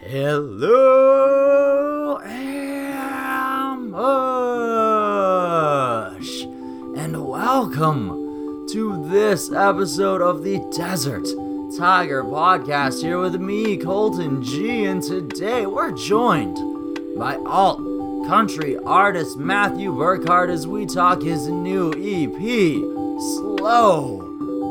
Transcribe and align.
Hello, 0.00 0.60
Ambush, 2.20 3.90
and 6.96 7.26
welcome 7.26 8.68
to 8.70 9.04
this 9.08 9.50
episode 9.50 10.22
of 10.22 10.44
the 10.44 10.60
Desert 10.74 11.26
Tiger 11.76 12.22
Podcast. 12.22 13.02
Here 13.02 13.18
with 13.18 13.40
me, 13.40 13.76
Colton 13.76 14.40
G, 14.40 14.84
and 14.84 15.02
today 15.02 15.66
we're 15.66 15.90
joined 15.90 16.54
by 17.18 17.34
alt 17.44 17.78
country 18.28 18.76
artist 18.78 19.36
Matthew 19.36 19.92
Burkhardt 19.92 20.48
as 20.48 20.68
we 20.68 20.86
talk 20.86 21.22
his 21.22 21.48
new 21.48 21.90
EP, 21.90 22.40
Slow 23.20 24.20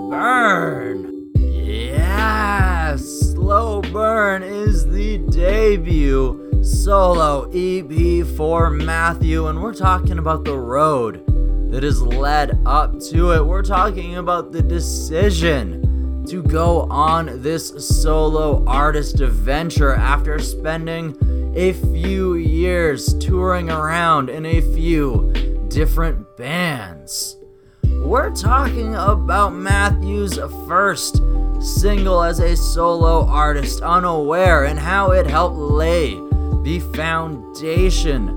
Burn. 0.09 1.31
Yes, 1.35 3.26
Slow 3.47 3.81
Burn 3.81 4.43
is 4.43 4.85
the 4.85 5.19
debut 5.19 6.61
solo 6.61 7.49
EP 7.53 8.27
for 8.35 8.69
Matthew, 8.69 9.47
and 9.47 9.63
we're 9.63 9.73
talking 9.73 10.19
about 10.19 10.43
the 10.43 10.57
road 10.57 11.23
that 11.71 11.81
has 11.81 12.01
led 12.01 12.59
up 12.65 12.99
to 13.03 13.31
it. 13.31 13.45
We're 13.45 13.63
talking 13.63 14.17
about 14.17 14.51
the 14.51 14.61
decision 14.61 16.25
to 16.27 16.43
go 16.43 16.89
on 16.91 17.41
this 17.41 17.69
solo 17.87 18.65
artist 18.65 19.21
adventure 19.21 19.95
after 19.95 20.39
spending 20.39 21.15
a 21.55 21.71
few 21.71 22.35
years 22.35 23.13
touring 23.13 23.69
around 23.69 24.29
in 24.29 24.45
a 24.45 24.59
few 24.59 25.31
different 25.69 26.35
bands. 26.35 27.37
We're 27.85 28.35
talking 28.35 28.93
about 28.93 29.53
Matthew's 29.53 30.37
first 30.67 31.21
single 31.59 32.23
as 32.23 32.39
a 32.39 32.55
solo 32.55 33.25
artist, 33.25 33.81
Unaware, 33.81 34.65
and 34.65 34.77
how 34.77 35.11
it 35.11 35.27
helped 35.27 35.57
lay 35.57 36.15
the 36.63 36.79
foundation 36.93 38.35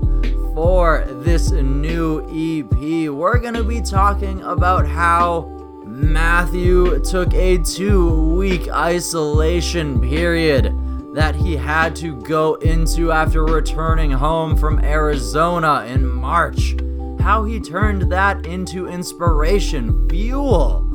for 0.53 1.05
this 1.07 1.51
new 1.51 2.21
EP. 2.29 3.09
We're 3.09 3.39
going 3.39 3.53
to 3.53 3.63
be 3.63 3.81
talking 3.81 4.41
about 4.41 4.87
how 4.87 5.43
Matthew 5.85 6.99
took 6.99 7.33
a 7.33 7.57
two 7.59 8.35
week 8.35 8.69
isolation 8.69 10.01
period 10.01 10.75
that 11.13 11.35
he 11.35 11.55
had 11.57 11.95
to 11.97 12.15
go 12.21 12.55
into 12.55 13.11
after 13.11 13.45
returning 13.45 14.11
home 14.11 14.55
from 14.55 14.79
Arizona 14.79 15.85
in 15.85 16.07
March. 16.07 16.75
How 17.19 17.43
he 17.43 17.59
turned 17.59 18.11
that 18.11 18.45
into 18.45 18.87
inspiration, 18.87 20.09
fuel 20.09 20.90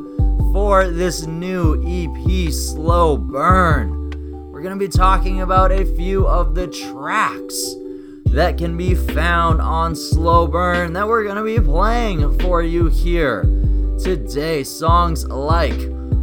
for 0.53 0.87
this 0.87 1.25
new 1.25 1.81
EP, 1.85 2.51
Slow 2.51 3.17
Burn. 3.17 4.11
We're 4.51 4.61
going 4.61 4.77
to 4.77 4.79
be 4.79 4.87
talking 4.87 5.41
about 5.41 5.71
a 5.71 5.85
few 5.95 6.27
of 6.27 6.55
the 6.55 6.67
tracks 6.67 7.75
that 8.25 8.57
can 8.57 8.75
be 8.77 8.95
found 8.95 9.61
on 9.61 9.95
Slow 9.95 10.47
Burn 10.47 10.93
that 10.93 11.07
we're 11.07 11.23
going 11.23 11.37
to 11.37 11.43
be 11.43 11.59
playing 11.59 12.39
for 12.39 12.61
you 12.61 12.87
here 12.87 13.43
today. 13.99 14.63
Songs 14.63 15.25
like 15.27 15.77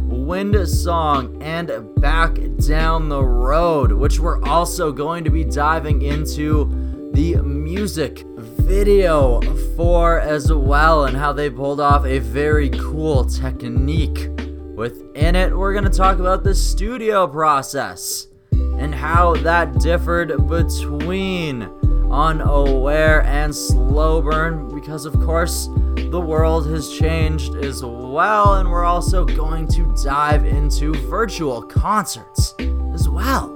Wind 0.07 0.67
Song 0.67 1.41
and 1.41 1.71
Back 2.01 2.37
Down 2.67 3.09
the 3.09 3.23
Road, 3.23 3.91
which 3.91 4.19
we're 4.19 4.43
also 4.43 4.91
going 4.91 5.23
to 5.23 5.29
be 5.29 5.43
diving 5.43 6.01
into 6.01 6.65
the 7.13 7.35
music 7.37 8.25
video 8.65 9.41
for 9.75 10.19
as 10.19 10.51
well, 10.51 11.05
and 11.05 11.15
how 11.15 11.31
they 11.31 11.49
pulled 11.49 11.79
off 11.79 12.05
a 12.05 12.19
very 12.19 12.69
cool 12.71 13.23
technique. 13.23 14.29
Within 14.75 15.35
it, 15.35 15.55
we're 15.55 15.73
going 15.73 15.85
to 15.85 15.89
talk 15.89 16.19
about 16.19 16.43
the 16.43 16.55
studio 16.55 17.27
process 17.27 18.27
and 18.51 18.93
how 18.93 19.35
that 19.35 19.79
differed 19.79 20.47
between 20.47 21.63
unaware 22.11 23.23
and 23.23 23.55
slow 23.55 24.21
burn 24.21 24.73
because 24.73 25.05
of 25.05 25.13
course 25.21 25.67
the 25.95 26.21
world 26.21 26.67
has 26.67 26.97
changed 26.97 27.55
as 27.55 27.83
well 27.83 28.55
and 28.55 28.69
we're 28.69 28.85
also 28.85 29.25
going 29.25 29.67
to 29.67 29.93
dive 30.03 30.45
into 30.45 30.93
virtual 31.07 31.61
concerts 31.63 32.53
as 32.93 33.09
well 33.09 33.49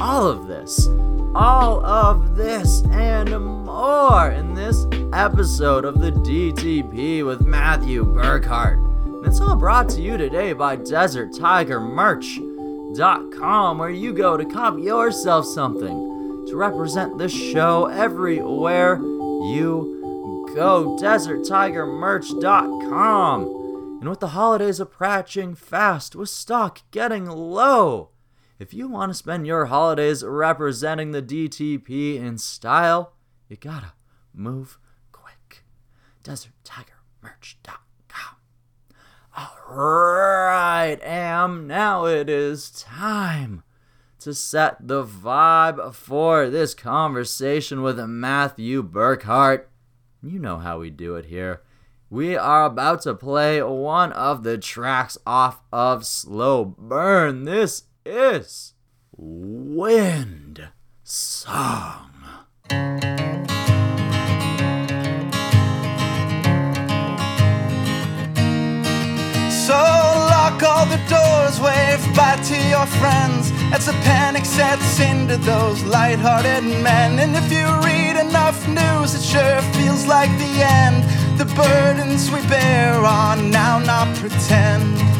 all 0.00 0.26
of 0.26 0.46
this 0.46 0.88
all 1.38 1.84
of 1.84 2.34
this 2.34 2.82
and 2.92 3.28
more 3.66 4.30
in 4.30 4.54
this 4.54 4.86
episode 5.12 5.84
of 5.84 6.00
the 6.00 6.10
DTP 6.10 7.26
with 7.26 7.42
Matthew 7.42 8.06
Burkhardt. 8.06 8.78
And 8.78 9.26
it's 9.26 9.38
all 9.38 9.54
brought 9.54 9.90
to 9.90 10.00
you 10.00 10.16
today 10.16 10.54
by 10.54 10.78
DesertTigerMerch.com, 10.78 13.78
where 13.78 13.90
you 13.90 14.14
go 14.14 14.38
to 14.38 14.46
cop 14.46 14.78
yourself 14.78 15.44
something 15.44 16.46
to 16.48 16.56
represent 16.56 17.18
the 17.18 17.28
show 17.28 17.84
everywhere 17.84 18.96
you 18.96 20.48
go. 20.54 20.96
DesertTigerMerch.com. 20.98 23.42
And 24.00 24.08
with 24.08 24.20
the 24.20 24.28
holidays 24.28 24.80
approaching 24.80 25.54
fast, 25.54 26.16
with 26.16 26.30
stock 26.30 26.80
getting 26.90 27.26
low, 27.26 28.08
if 28.58 28.72
you 28.72 28.88
want 28.88 29.10
to 29.10 29.14
spend 29.14 29.46
your 29.46 29.66
holidays 29.66 30.24
representing 30.24 31.10
the 31.10 31.22
DTP 31.22 32.16
in 32.16 32.38
style, 32.38 33.12
you 33.48 33.56
gotta 33.56 33.92
move 34.32 34.78
quick. 35.12 35.64
DesertTigerMerch.com. 36.24 38.36
Alright, 39.38 41.02
Am, 41.02 41.66
now 41.66 42.06
it 42.06 42.30
is 42.30 42.70
time 42.70 43.62
to 44.20 44.32
set 44.32 44.88
the 44.88 45.04
vibe 45.04 45.94
for 45.94 46.48
this 46.48 46.74
conversation 46.74 47.82
with 47.82 47.98
Matthew 47.98 48.82
Burkhardt. 48.82 49.70
You 50.22 50.38
know 50.38 50.58
how 50.58 50.80
we 50.80 50.90
do 50.90 51.16
it 51.16 51.26
here. 51.26 51.62
We 52.08 52.36
are 52.36 52.64
about 52.64 53.02
to 53.02 53.14
play 53.14 53.62
one 53.62 54.12
of 54.12 54.42
the 54.42 54.58
tracks 54.58 55.18
off 55.26 55.60
of 55.72 56.06
Slow 56.06 56.64
Burn. 56.64 57.44
This 57.44 57.84
is 58.06 58.74
Wind 59.16 60.68
Song. 61.02 62.12
So 69.50 69.74
lock 69.74 70.62
all 70.62 70.86
the 70.86 71.02
doors, 71.10 71.58
wave 71.60 71.98
bye 72.14 72.38
to 72.44 72.68
your 72.68 72.86
friends 72.86 73.50
as 73.74 73.86
the 73.86 73.92
panic 74.04 74.44
sets 74.44 75.00
into 75.00 75.36
those 75.38 75.82
light-hearted 75.82 76.62
men. 76.62 77.18
And 77.18 77.34
if 77.34 77.50
you 77.50 77.66
read 77.84 78.16
enough 78.20 78.68
news, 78.68 79.16
it 79.16 79.22
sure 79.22 79.60
feels 79.72 80.06
like 80.06 80.30
the 80.38 80.62
end. 80.62 81.02
The 81.40 81.46
burdens 81.56 82.30
we 82.30 82.40
bear 82.46 82.92
are 82.94 83.36
now 83.36 83.80
not 83.80 84.14
pretend. 84.16 85.15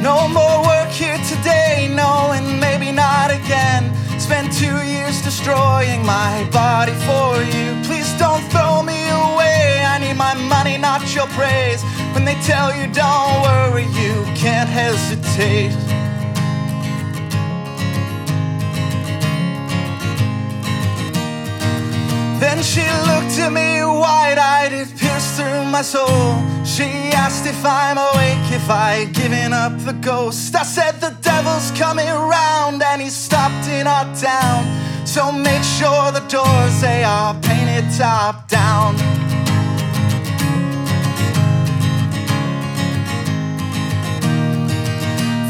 No 0.00 0.26
more 0.28 0.62
work 0.62 0.88
here 0.88 1.18
today, 1.28 1.86
no, 1.94 2.32
and 2.32 2.58
maybe 2.58 2.90
not 2.90 3.30
again. 3.30 3.92
Spent 4.18 4.52
two 4.52 4.80
years 4.82 5.20
destroying 5.22 6.04
my 6.06 6.48
body 6.50 6.94
for 7.04 7.36
you. 7.54 7.76
Please 7.84 8.10
don't 8.18 8.42
throw 8.50 8.82
me 8.82 9.08
away. 9.08 9.84
I 9.84 9.98
need 10.00 10.16
my 10.16 10.32
money, 10.32 10.78
not 10.78 11.14
your 11.14 11.26
praise. 11.28 11.82
When 12.14 12.24
they 12.24 12.36
tell 12.42 12.74
you 12.74 12.86
don't 12.92 13.42
worry, 13.42 13.84
you 14.00 14.24
can't 14.34 14.70
hesitate. 14.70 15.76
Then 22.40 22.62
she 22.62 22.80
looked 23.08 23.38
at 23.38 23.52
me 23.52 23.84
wide 23.84 24.38
eyed, 24.38 24.49
my 25.70 25.82
soul. 25.82 26.34
She 26.64 26.84
asked 27.14 27.46
if 27.46 27.64
I'm 27.64 27.98
awake, 27.98 28.52
if 28.52 28.68
I'd 28.68 29.12
given 29.12 29.52
up 29.52 29.78
the 29.84 29.92
ghost. 29.92 30.54
I 30.56 30.64
said 30.64 31.00
the 31.00 31.16
devil's 31.22 31.70
coming 31.72 32.08
round 32.08 32.82
and 32.82 33.00
he 33.00 33.08
stopped 33.08 33.68
in 33.68 33.86
our 33.86 34.04
town. 34.16 34.60
So 35.06 35.30
make 35.30 35.62
sure 35.62 36.12
the 36.12 36.24
doors 36.28 36.80
they 36.80 37.04
are 37.04 37.34
painted 37.40 37.86
top 37.96 38.48
down. 38.48 38.96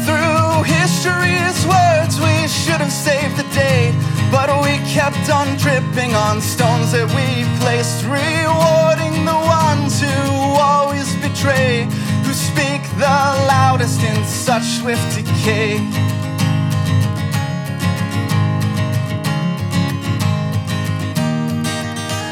Through 0.05 0.63
history's 0.63 1.59
words, 1.65 2.19
we 2.19 2.47
should 2.47 2.81
have 2.81 2.91
saved 2.91 3.37
the 3.37 3.47
day. 3.53 4.10
But 4.31 4.49
we 4.63 4.77
kept 4.87 5.29
on 5.29 5.57
tripping 5.57 6.15
on 6.15 6.39
stones 6.39 6.93
that 6.93 7.07
we 7.17 7.43
placed, 7.59 8.05
rewarding 8.05 9.25
the 9.25 9.39
ones 9.61 9.99
who 9.99 10.15
always 10.55 11.13
betray, 11.17 11.83
who 12.23 12.33
speak 12.33 12.81
the 12.95 13.19
loudest 13.51 14.01
in 14.01 14.23
such 14.25 14.63
swift 14.79 15.03
decay. 15.15 15.77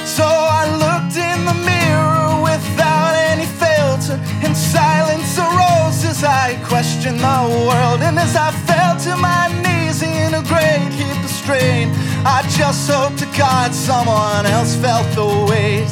So 0.06 0.26
I 0.26 0.64
looked 0.84 1.18
in 1.20 1.40
the 1.50 1.58
mirror 1.68 2.42
without 2.50 3.14
any 3.32 3.46
filter, 3.46 4.18
and 4.46 4.56
silence 4.56 5.38
arose 5.38 6.06
as 6.06 6.24
I 6.24 6.56
questioned 6.64 7.20
the 7.20 7.40
world, 7.68 8.00
and 8.02 8.18
as 8.18 8.36
I 8.38 8.52
fell 8.68 8.96
to 9.06 9.18
my 9.18 9.52
knees 9.62 10.02
in 10.02 10.34
a 10.34 10.44
great 10.44 10.94
heap 10.96 11.19
I 11.52 12.44
just 12.56 12.92
hope 12.92 13.16
to 13.18 13.26
God 13.38 13.74
someone 13.74 14.46
else 14.46 14.76
felt 14.76 15.08
the 15.16 15.26
weight. 15.50 15.90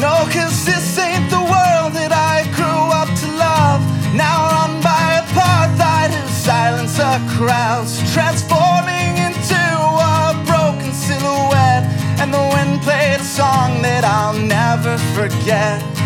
No, 0.00 0.26
cause 0.34 0.64
this 0.64 0.98
ain't 0.98 1.30
the 1.30 1.38
world 1.38 1.92
that 1.94 2.10
I 2.10 2.42
grew 2.56 2.82
up 2.90 3.08
to 3.22 3.28
love. 3.38 3.82
Now 4.16 4.50
run 4.50 4.82
by 4.82 5.22
apartheid 5.22 6.10
who 6.10 6.28
silence 6.28 6.96
the 6.96 7.22
crowds, 7.36 8.02
transforming 8.12 9.16
into 9.18 9.54
a 9.54 10.34
broken 10.44 10.92
silhouette. 10.92 11.84
And 12.18 12.34
the 12.34 12.42
wind 12.54 12.82
played 12.82 13.20
a 13.20 13.24
song 13.24 13.80
that 13.82 14.02
I'll 14.02 14.34
never 14.34 14.98
forget. 15.14 15.97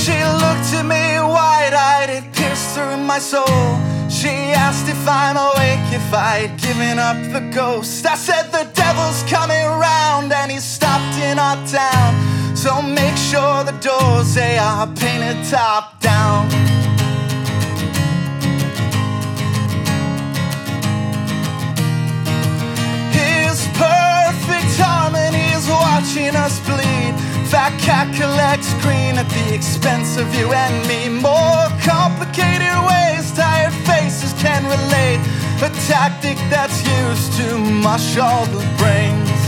She 0.00 0.16
looked 0.42 0.72
at 0.72 0.86
me 0.86 1.04
wide 1.20 1.74
eyed, 1.74 2.08
it 2.08 2.24
pierced 2.32 2.74
through 2.74 2.96
my 2.96 3.18
soul. 3.18 3.60
She 4.08 4.32
asked 4.56 4.88
if 4.88 5.02
I'm 5.06 5.36
awake, 5.36 5.86
if 5.92 6.08
I'd 6.12 6.56
given 6.58 6.98
up 6.98 7.20
the 7.36 7.44
ghost. 7.54 8.06
I 8.06 8.16
said 8.16 8.50
the 8.50 8.64
devil's 8.72 9.22
coming 9.24 9.66
round 9.88 10.32
and 10.32 10.50
he's 10.50 10.64
stopped 10.64 11.16
in 11.18 11.38
our 11.38 11.58
town. 11.66 12.56
So 12.56 12.80
make 12.80 13.16
sure 13.16 13.62
the 13.64 13.76
doors 13.80 14.34
they 14.34 14.56
are 14.58 14.86
painted 14.86 15.38
top 15.50 16.00
down. 16.00 16.48
His 23.12 23.58
perfect 23.76 24.72
harmony 24.80 25.46
is 25.58 25.68
watching 25.68 26.34
us 26.36 26.58
bleed. 26.66 27.29
Fat 27.50 27.76
cat 27.80 28.06
collects 28.14 28.72
green 28.74 29.18
at 29.18 29.28
the 29.28 29.52
expense 29.52 30.16
of 30.16 30.32
you 30.36 30.52
and 30.52 30.86
me. 30.86 31.08
More 31.08 31.66
complicated 31.82 32.70
ways, 32.86 33.32
tired 33.32 33.74
faces 33.82 34.32
can 34.38 34.62
relate. 34.70 35.18
A 35.58 35.70
tactic 35.90 36.38
that's 36.46 36.78
used 36.86 37.32
to 37.40 37.58
mush 37.58 38.16
all 38.18 38.46
the 38.46 38.62
brains. 38.78 39.40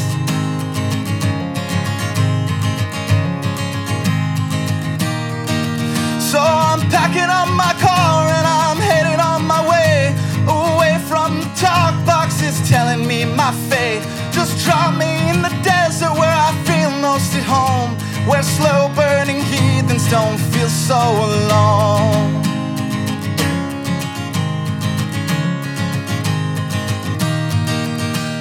So 6.26 6.40
I'm 6.42 6.82
packing 6.90 7.30
up 7.30 7.46
my 7.54 7.72
car 7.78 8.26
and 8.26 8.46
I'm 8.50 8.78
headed 8.78 9.20
on 9.20 9.46
my 9.46 9.62
way 9.62 10.10
away 10.50 10.98
from 11.06 11.38
the 11.38 11.46
talk 11.54 11.94
boxes 12.04 12.58
telling 12.68 13.06
me 13.06 13.24
my 13.24 13.52
fate. 13.70 14.02
Just 14.32 14.58
drop 14.64 14.98
me 14.98 15.30
in 15.30 15.40
the 15.40 15.54
desert 15.62 16.18
where 16.18 16.34
I 16.34 16.50
feel 16.66 16.71
most 17.12 17.34
at 17.34 17.44
home, 17.44 17.90
where 18.26 18.42
slow 18.42 18.90
burning 18.94 19.42
heathens 19.52 20.10
don't 20.10 20.38
feel 20.52 20.68
so 20.68 21.00
alone. 21.28 22.40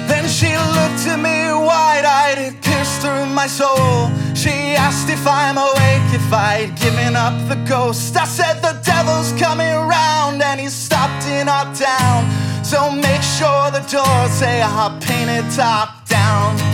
Then 0.08 0.24
she 0.26 0.50
looked 0.76 1.04
at 1.12 1.20
me 1.28 1.38
wide 1.68 2.06
eyed, 2.18 2.38
it 2.38 2.54
pierced 2.62 3.02
through 3.02 3.26
my 3.26 3.46
soul. 3.46 4.08
She 4.34 4.54
asked 4.86 5.10
if 5.10 5.26
I'm 5.26 5.58
awake, 5.58 6.08
if 6.20 6.32
I'd 6.32 6.72
given 6.84 7.14
up 7.14 7.36
the 7.52 7.58
ghost. 7.68 8.16
I 8.16 8.24
said 8.24 8.62
the 8.62 8.74
devil's 8.92 9.32
coming 9.32 9.74
round 9.96 10.40
and 10.40 10.58
he's 10.58 10.72
stopped 10.72 11.26
in 11.26 11.46
our 11.46 11.68
town. 11.74 12.20
So 12.64 12.90
make 12.90 13.22
sure 13.36 13.64
the 13.70 13.84
doors 13.92 14.32
say 14.40 14.62
are 14.62 14.98
painted 15.00 15.44
top 15.54 16.08
down. 16.08 16.71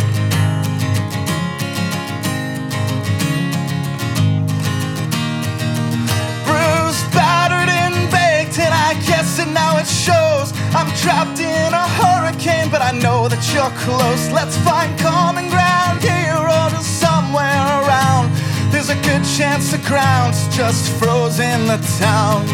It 9.38 9.52
now 9.52 9.79
it 9.79 9.87
shows. 9.87 10.52
I'm 10.75 10.90
trapped 10.96 11.38
in 11.38 11.73
a 11.73 11.87
hurricane, 12.00 12.70
but 12.70 12.82
I 12.82 12.90
know 12.90 13.29
that 13.29 13.38
you're 13.55 13.70
close. 13.87 14.32
Let's 14.32 14.56
find 14.67 14.90
common 14.99 15.49
ground 15.49 16.02
here 16.02 16.35
or 16.35 16.67
just 16.75 16.99
somewhere 16.99 17.62
around. 17.82 18.35
There's 18.73 18.90
a 18.90 18.99
good 19.06 19.23
chance 19.38 19.70
the 19.70 19.79
ground's 19.87 20.43
just 20.56 20.90
frozen 20.99 21.69
the 21.70 21.79
town. 22.02 22.46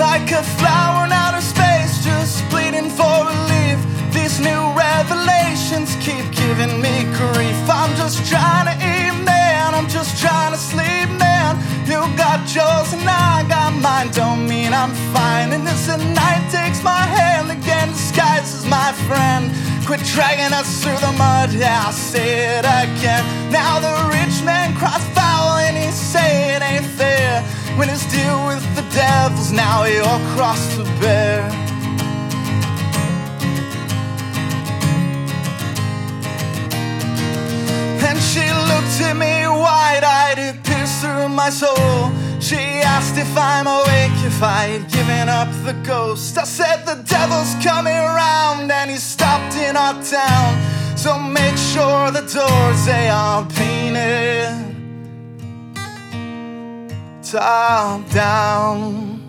Like 0.00 0.32
a 0.32 0.42
flower 0.56 1.04
in 1.04 1.12
outer 1.12 1.44
space, 1.44 2.02
just 2.02 2.48
bleeding 2.48 2.88
for 2.88 3.28
relief. 3.28 3.78
These 4.16 4.40
new 4.40 4.62
revelations 4.72 5.92
keep 6.00 6.24
giving 6.32 6.80
me 6.80 7.04
grief. 7.20 7.58
I'm 7.68 7.94
just 7.96 8.24
trying 8.30 8.66
to 8.72 8.76
eat. 8.80 9.02
I'm 9.82 9.88
just 9.88 10.16
trying 10.22 10.52
to 10.52 10.58
sleep, 10.58 11.10
man. 11.18 11.58
You 11.90 11.98
got 12.16 12.46
yours 12.54 12.92
and 12.92 13.02
I 13.02 13.44
got 13.48 13.74
mine. 13.82 14.12
Don't 14.12 14.46
mean 14.46 14.72
I'm 14.72 14.94
fine. 15.12 15.52
And 15.52 15.66
this 15.66 15.88
the 15.88 15.96
night 15.96 16.46
takes 16.52 16.84
my 16.84 17.02
hand 17.02 17.50
again, 17.50 17.88
disguises 17.88 18.64
my 18.64 18.92
friend. 19.08 19.50
Quit 19.84 19.98
dragging 20.04 20.54
us 20.54 20.84
through 20.84 20.98
the 20.98 21.10
mud, 21.18 21.52
yeah, 21.52 21.82
I'll 21.84 21.92
say 21.92 22.58
it 22.58 22.64
again. 22.64 23.24
Now 23.50 23.80
the 23.80 23.90
rich 24.14 24.44
man 24.44 24.72
cries 24.76 25.02
foul 25.16 25.58
and 25.58 25.76
he 25.76 25.90
say 25.90 26.54
it 26.54 26.62
ain't 26.62 26.86
fair. 26.86 27.42
When 27.76 27.88
his 27.88 28.06
deal 28.06 28.46
with 28.46 28.62
the 28.76 28.86
devils, 28.94 29.50
now 29.50 29.82
you're 29.82 30.20
cross 30.36 30.76
to 30.76 30.84
bear. 31.02 31.42
And 38.06 38.20
she 38.20 38.46
looked 38.70 39.00
at 39.00 39.16
me 39.16 39.51
my 41.34 41.50
soul. 41.50 42.10
She 42.40 42.56
asked 42.94 43.16
if 43.16 43.36
I'm 43.36 43.66
awake, 43.66 44.18
if 44.24 44.42
I 44.42 44.78
had 44.78 44.90
given 44.90 45.28
up 45.28 45.50
the 45.64 45.74
ghost. 45.86 46.38
I 46.38 46.44
said 46.44 46.84
the 46.84 47.02
devil's 47.02 47.54
coming 47.64 47.96
around 47.96 48.70
and 48.70 48.90
he 48.90 48.96
stopped 48.96 49.54
in 49.56 49.76
our 49.76 49.94
town. 50.02 50.96
So 50.96 51.18
make 51.18 51.56
sure 51.56 52.10
the 52.10 52.26
doors 52.26 52.86
they 52.86 53.08
are 53.08 53.44
painted 53.50 54.72
top 57.32 58.06
down. 58.10 59.20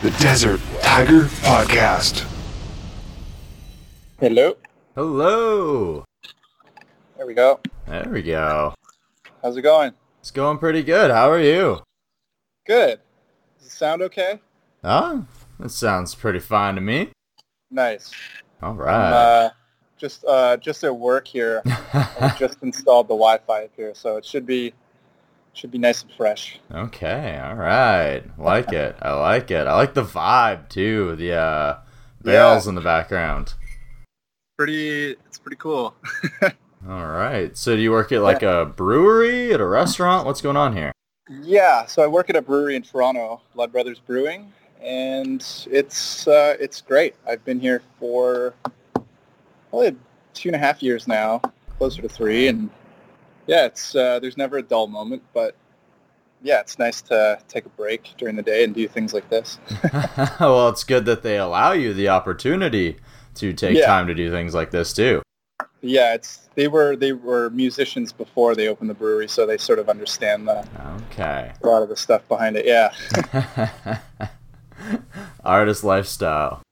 The 0.00 0.10
Desert 0.12 0.60
Tiger 0.82 1.24
Podcast. 1.44 2.24
Hello. 4.18 4.56
Hello. 4.94 6.04
There 7.24 7.28
we 7.30 7.34
go. 7.34 7.60
There 7.86 8.08
we 8.10 8.20
go. 8.20 8.74
How's 9.42 9.56
it 9.56 9.62
going? 9.62 9.92
It's 10.20 10.30
going 10.30 10.58
pretty 10.58 10.82
good. 10.82 11.10
How 11.10 11.30
are 11.30 11.40
you? 11.40 11.80
Good. 12.66 13.00
Does 13.56 13.68
it 13.68 13.70
sound 13.70 14.02
okay? 14.02 14.40
Oh, 14.84 15.24
that 15.58 15.70
sounds 15.70 16.14
pretty 16.14 16.38
fine 16.38 16.74
to 16.74 16.82
me. 16.82 17.08
Nice. 17.70 18.10
All 18.62 18.74
right. 18.74 19.10
Uh, 19.10 19.50
just 19.96 20.22
uh, 20.26 20.58
just 20.58 20.84
at 20.84 20.94
work 20.94 21.26
here. 21.26 21.62
I 21.66 22.36
just 22.38 22.58
installed 22.62 23.06
the 23.06 23.14
Wi-Fi 23.14 23.64
up 23.64 23.70
here, 23.74 23.94
so 23.94 24.18
it 24.18 24.26
should 24.26 24.44
be 24.44 24.74
should 25.54 25.70
be 25.70 25.78
nice 25.78 26.02
and 26.02 26.12
fresh. 26.12 26.60
okay. 26.70 27.40
All 27.42 27.54
right. 27.54 28.22
Like 28.38 28.70
it. 28.74 28.96
I 29.00 29.14
like 29.14 29.50
it. 29.50 29.66
I 29.66 29.74
like 29.76 29.94
the 29.94 30.04
vibe 30.04 30.68
too. 30.68 31.16
The 31.16 31.32
uh, 31.32 31.78
bells 32.20 32.66
Yeah. 32.66 32.68
in 32.68 32.74
the 32.74 32.82
background. 32.82 33.54
Pretty. 34.58 35.12
It's 35.26 35.38
pretty 35.38 35.56
cool. 35.56 35.94
All 36.88 37.06
right. 37.06 37.56
So 37.56 37.74
do 37.76 37.80
you 37.82 37.90
work 37.90 38.12
at 38.12 38.20
like 38.22 38.42
a 38.42 38.66
brewery, 38.66 39.52
at 39.54 39.60
a 39.60 39.66
restaurant? 39.66 40.26
What's 40.26 40.40
going 40.42 40.56
on 40.56 40.76
here? 40.76 40.92
yeah. 41.42 41.86
So 41.86 42.02
I 42.02 42.06
work 42.06 42.28
at 42.30 42.36
a 42.36 42.42
brewery 42.42 42.76
in 42.76 42.82
Toronto, 42.82 43.40
Blood 43.54 43.72
Brothers 43.72 43.98
Brewing, 43.98 44.52
and 44.82 45.42
it's 45.70 46.28
uh, 46.28 46.56
it's 46.60 46.80
great. 46.82 47.14
I've 47.26 47.42
been 47.44 47.58
here 47.58 47.82
for 47.98 48.52
probably 49.70 49.96
two 50.34 50.50
and 50.50 50.56
a 50.56 50.58
half 50.58 50.82
years 50.82 51.08
now, 51.08 51.40
closer 51.78 52.02
to 52.02 52.08
three, 52.08 52.48
and 52.48 52.68
yeah, 53.46 53.64
it's 53.64 53.94
uh, 53.94 54.18
there's 54.20 54.36
never 54.36 54.58
a 54.58 54.62
dull 54.62 54.86
moment, 54.86 55.22
but 55.32 55.56
yeah, 56.42 56.60
it's 56.60 56.78
nice 56.78 57.00
to 57.00 57.38
take 57.48 57.64
a 57.64 57.70
break 57.70 58.12
during 58.18 58.36
the 58.36 58.42
day 58.42 58.62
and 58.64 58.74
do 58.74 58.86
things 58.86 59.14
like 59.14 59.30
this. 59.30 59.58
well, 60.40 60.68
it's 60.68 60.84
good 60.84 61.06
that 61.06 61.22
they 61.22 61.38
allow 61.38 61.72
you 61.72 61.94
the 61.94 62.10
opportunity 62.10 62.98
to 63.36 63.54
take 63.54 63.78
Yeah. 63.78 63.86
time 63.86 64.06
to 64.08 64.14
do 64.14 64.30
things 64.30 64.52
like 64.54 64.70
this 64.70 64.92
too. 64.92 65.22
Yeah, 65.86 66.14
it's 66.14 66.48
they 66.54 66.66
were 66.68 66.96
they 66.96 67.12
were 67.12 67.50
musicians 67.50 68.10
before 68.12 68.54
they 68.54 68.68
opened 68.68 68.88
the 68.88 68.94
brewery, 68.94 69.28
so 69.28 69.44
they 69.46 69.58
sort 69.58 69.78
of 69.78 69.88
understand 69.90 70.48
the, 70.48 70.66
Okay. 71.12 71.52
a 71.62 71.66
lot 71.66 71.82
of 71.82 71.88
the 71.90 71.96
stuff 71.96 72.26
behind 72.28 72.56
it. 72.56 72.64
Yeah, 72.64 72.92
Artist 75.44 75.84
lifestyle. 75.84 76.62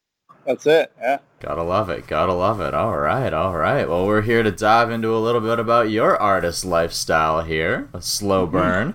that's 0.46 0.66
it. 0.66 0.92
Yeah, 1.00 1.18
Gotta 1.40 1.62
love 1.62 1.90
it. 1.90 2.06
Gotta 2.06 2.32
love 2.32 2.60
it. 2.60 2.72
All 2.74 2.96
right. 2.96 3.32
All 3.32 3.54
right. 3.56 3.88
Well, 3.88 4.06
we're 4.06 4.22
here 4.22 4.42
to 4.42 4.50
dive 4.50 4.90
into 4.90 5.14
a 5.14 5.18
little 5.18 5.40
bit 5.40 5.58
about 5.58 5.90
your 5.90 6.16
artist 6.16 6.64
lifestyle 6.64 7.42
here, 7.42 7.88
a 7.92 8.00
slow 8.00 8.46
burn. 8.46 8.94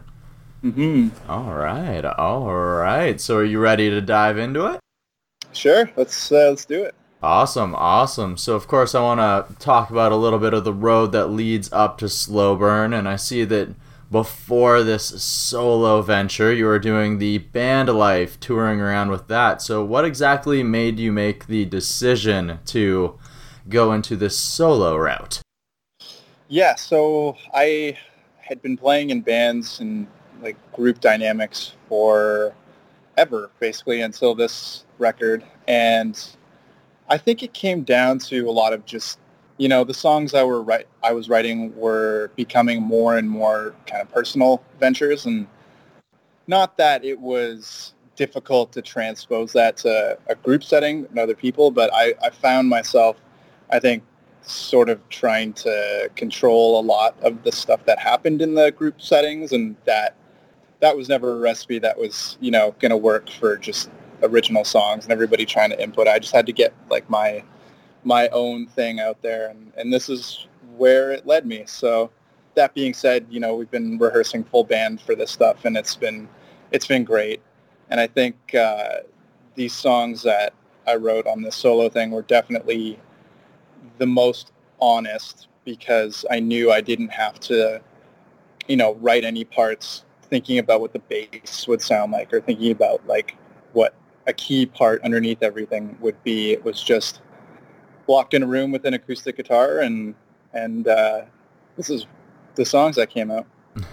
hmm 0.62 1.10
All 1.30 1.54
right, 1.54 2.04
all 2.04 2.52
right. 2.54 3.22
So 3.22 3.38
are 3.38 3.44
you 3.46 3.60
ready 3.60 3.90
to 3.92 4.02
dive 4.02 4.38
into 4.38 4.66
it? 4.66 4.80
Sure, 5.54 5.90
let's 5.96 6.32
uh, 6.32 6.48
let's 6.50 6.66
do 6.66 6.84
it. 6.84 6.96
Awesome, 7.22 7.74
awesome. 7.76 8.38
So 8.38 8.56
of 8.56 8.68
course 8.68 8.94
I 8.94 9.02
want 9.02 9.20
to 9.20 9.56
talk 9.56 9.90
about 9.90 10.12
a 10.12 10.16
little 10.16 10.38
bit 10.38 10.54
of 10.54 10.64
the 10.64 10.74
road 10.74 11.12
that 11.14 11.28
leads 11.28 11.72
up 11.74 11.98
to 11.98 12.10
Slow 12.10 12.56
Burn, 12.56 12.94
and 12.94 13.10
I 13.10 13.16
see 13.16 13.44
that 13.46 13.70
before 14.12 14.84
this 14.84 15.22
solo 15.22 16.02
venture, 16.02 16.54
you 16.54 16.66
were 16.66 16.80
doing 16.80 17.18
the 17.18 17.40
band 17.40 17.90
life, 17.90 18.40
touring 18.40 18.80
around 18.80 19.10
with 19.10 19.28
that. 19.28 19.62
So 19.62 19.84
what 19.84 20.06
exactly 20.06 20.64
made 20.64 21.00
you 21.00 21.12
make 21.12 21.48
the 21.48 21.66
decision 21.66 22.60
to 22.68 23.20
go 23.68 23.92
into 23.92 24.16
this 24.16 24.38
solo 24.38 24.96
route? 24.96 25.42
Yeah, 26.48 26.76
so 26.76 27.36
I 27.54 27.98
had 28.38 28.62
been 28.62 28.78
playing 28.78 29.10
in 29.10 29.22
bands 29.22 29.82
and 29.82 30.08
like 30.42 30.56
group 30.72 31.02
dynamics 31.02 31.74
for 31.90 32.56
ever, 33.18 33.50
basically, 33.60 34.02
until 34.02 34.36
this 34.36 34.86
record. 35.00 35.44
And 35.68 36.18
I 37.10 37.18
think 37.18 37.44
it 37.44 37.54
came 37.54 37.84
down 37.84 38.20
to 38.20 38.50
a 38.50 38.52
lot 38.52 38.74
of 38.74 38.86
just, 38.86 39.20
you 39.58 39.70
know, 39.70 39.84
the 39.84 39.94
songs 39.94 40.34
I 40.34 40.44
were 40.44 40.62
write 40.62 40.88
I 41.04 41.14
was 41.14 41.30
writing 41.30 41.76
were 41.76 42.32
becoming 42.36 42.82
more 42.82 43.18
and 43.18 43.30
more 43.30 43.74
kind 43.86 44.02
of 44.02 44.12
personal 44.12 44.62
ventures, 44.80 45.26
and 45.26 45.48
not 46.48 46.78
that 46.78 47.06
it 47.06 47.20
was 47.20 47.94
difficult 48.16 48.72
to 48.74 48.82
transpose 48.82 49.54
that 49.54 49.78
to 49.78 50.18
a 50.28 50.36
group 50.36 50.64
setting 50.64 51.06
and 51.06 51.20
other 51.20 51.36
people, 51.36 51.72
but 51.72 51.90
I, 51.94 52.16
I 52.22 52.30
found 52.32 52.68
myself, 52.68 53.18
I 53.72 53.80
think, 53.80 54.04
sort 54.42 54.90
of 54.90 55.08
trying 55.10 55.54
to 55.54 56.10
control 56.16 56.80
a 56.80 56.84
lot 56.84 57.16
of 57.22 57.44
the 57.44 57.52
stuff 57.52 57.86
that 57.86 58.00
happened 58.00 58.42
in 58.42 58.56
the 58.56 58.72
group 58.72 59.02
settings 59.02 59.52
and 59.52 59.76
that 59.86 60.16
that 60.80 60.96
was 60.96 61.10
never 61.10 61.34
a 61.34 61.40
recipe 61.40 61.80
that 61.80 61.98
was, 61.98 62.38
you 62.40 62.52
know, 62.52 62.76
going 62.80 62.92
to 62.92 62.98
work 62.98 63.30
for 63.30 63.58
just 63.58 63.90
original 64.24 64.64
songs 64.64 65.04
and 65.04 65.14
everybody 65.14 65.46
trying 65.46 65.70
to 65.70 65.82
input. 65.82 66.08
I 66.08 66.20
just 66.20 66.34
had 66.34 66.46
to 66.46 66.54
get 66.54 66.74
like 66.90 67.10
my 67.10 67.44
my 68.04 68.30
own 68.30 68.68
thing 68.68 69.00
out 69.00 69.22
there 69.22 69.50
and, 69.50 69.72
and 69.76 69.92
this 69.92 70.08
is 70.08 70.48
where 70.78 71.12
it 71.12 71.26
led 71.26 71.46
me. 71.46 71.64
So 71.66 72.10
that 72.56 72.74
being 72.74 72.94
said, 72.94 73.26
you 73.30 73.40
know, 73.40 73.56
we've 73.56 73.70
been 73.70 73.98
rehearsing 73.98 74.44
full 74.46 74.64
band 74.64 75.02
for 75.02 75.16
this 75.16 75.32
stuff 75.32 75.66
and 75.66 75.76
it's 75.78 75.96
been 75.96 76.28
it's 76.72 76.88
been 76.88 77.04
great. 77.04 77.42
And 77.90 78.00
I 78.00 78.08
think 78.08 78.54
uh, 78.56 79.00
these 79.56 79.74
songs 79.74 80.24
that 80.24 80.54
I 80.86 80.96
wrote 80.96 81.28
on 81.28 81.42
this 81.42 81.56
solo 81.56 81.90
thing 81.90 82.12
were 82.12 82.22
definitely 82.22 83.00
the 83.98 84.06
most 84.06 84.52
honest 84.80 85.48
because 85.66 86.26
I 86.32 86.40
knew 86.40 86.72
I 86.72 86.82
didn't 86.82 87.10
have 87.10 87.40
to, 87.42 87.82
you 88.68 88.78
know, 88.78 88.96
write 88.96 89.24
any 89.26 89.44
parts 89.44 90.06
thinking 90.24 90.60
about 90.60 90.82
what 90.82 90.94
the 90.94 91.00
bass 91.00 91.68
would 91.68 91.82
sound 91.82 92.12
like 92.12 92.34
or 92.34 92.42
thinking 92.42 92.72
about 92.72 93.06
like 93.08 93.36
what 93.74 93.94
a 94.28 94.34
key 94.34 94.66
part 94.66 95.02
underneath 95.04 95.42
everything 95.42 95.98
would 96.00 96.22
be. 96.24 96.52
It 96.52 96.64
was 96.64 96.82
just 96.82 97.22
locked 98.08 98.34
in 98.34 98.44
a 98.44 98.48
room 98.48 98.72
with 98.72 98.86
an 98.86 98.94
acoustic 98.94 99.38
guitar 99.38 99.80
and 99.80 100.14
and 100.54 100.88
uh, 100.88 101.22
this 101.76 101.90
is 101.90 102.06
the 102.56 102.66
songs 102.66 102.96
that 102.96 103.10
came 103.10 103.32
out. 103.32 103.48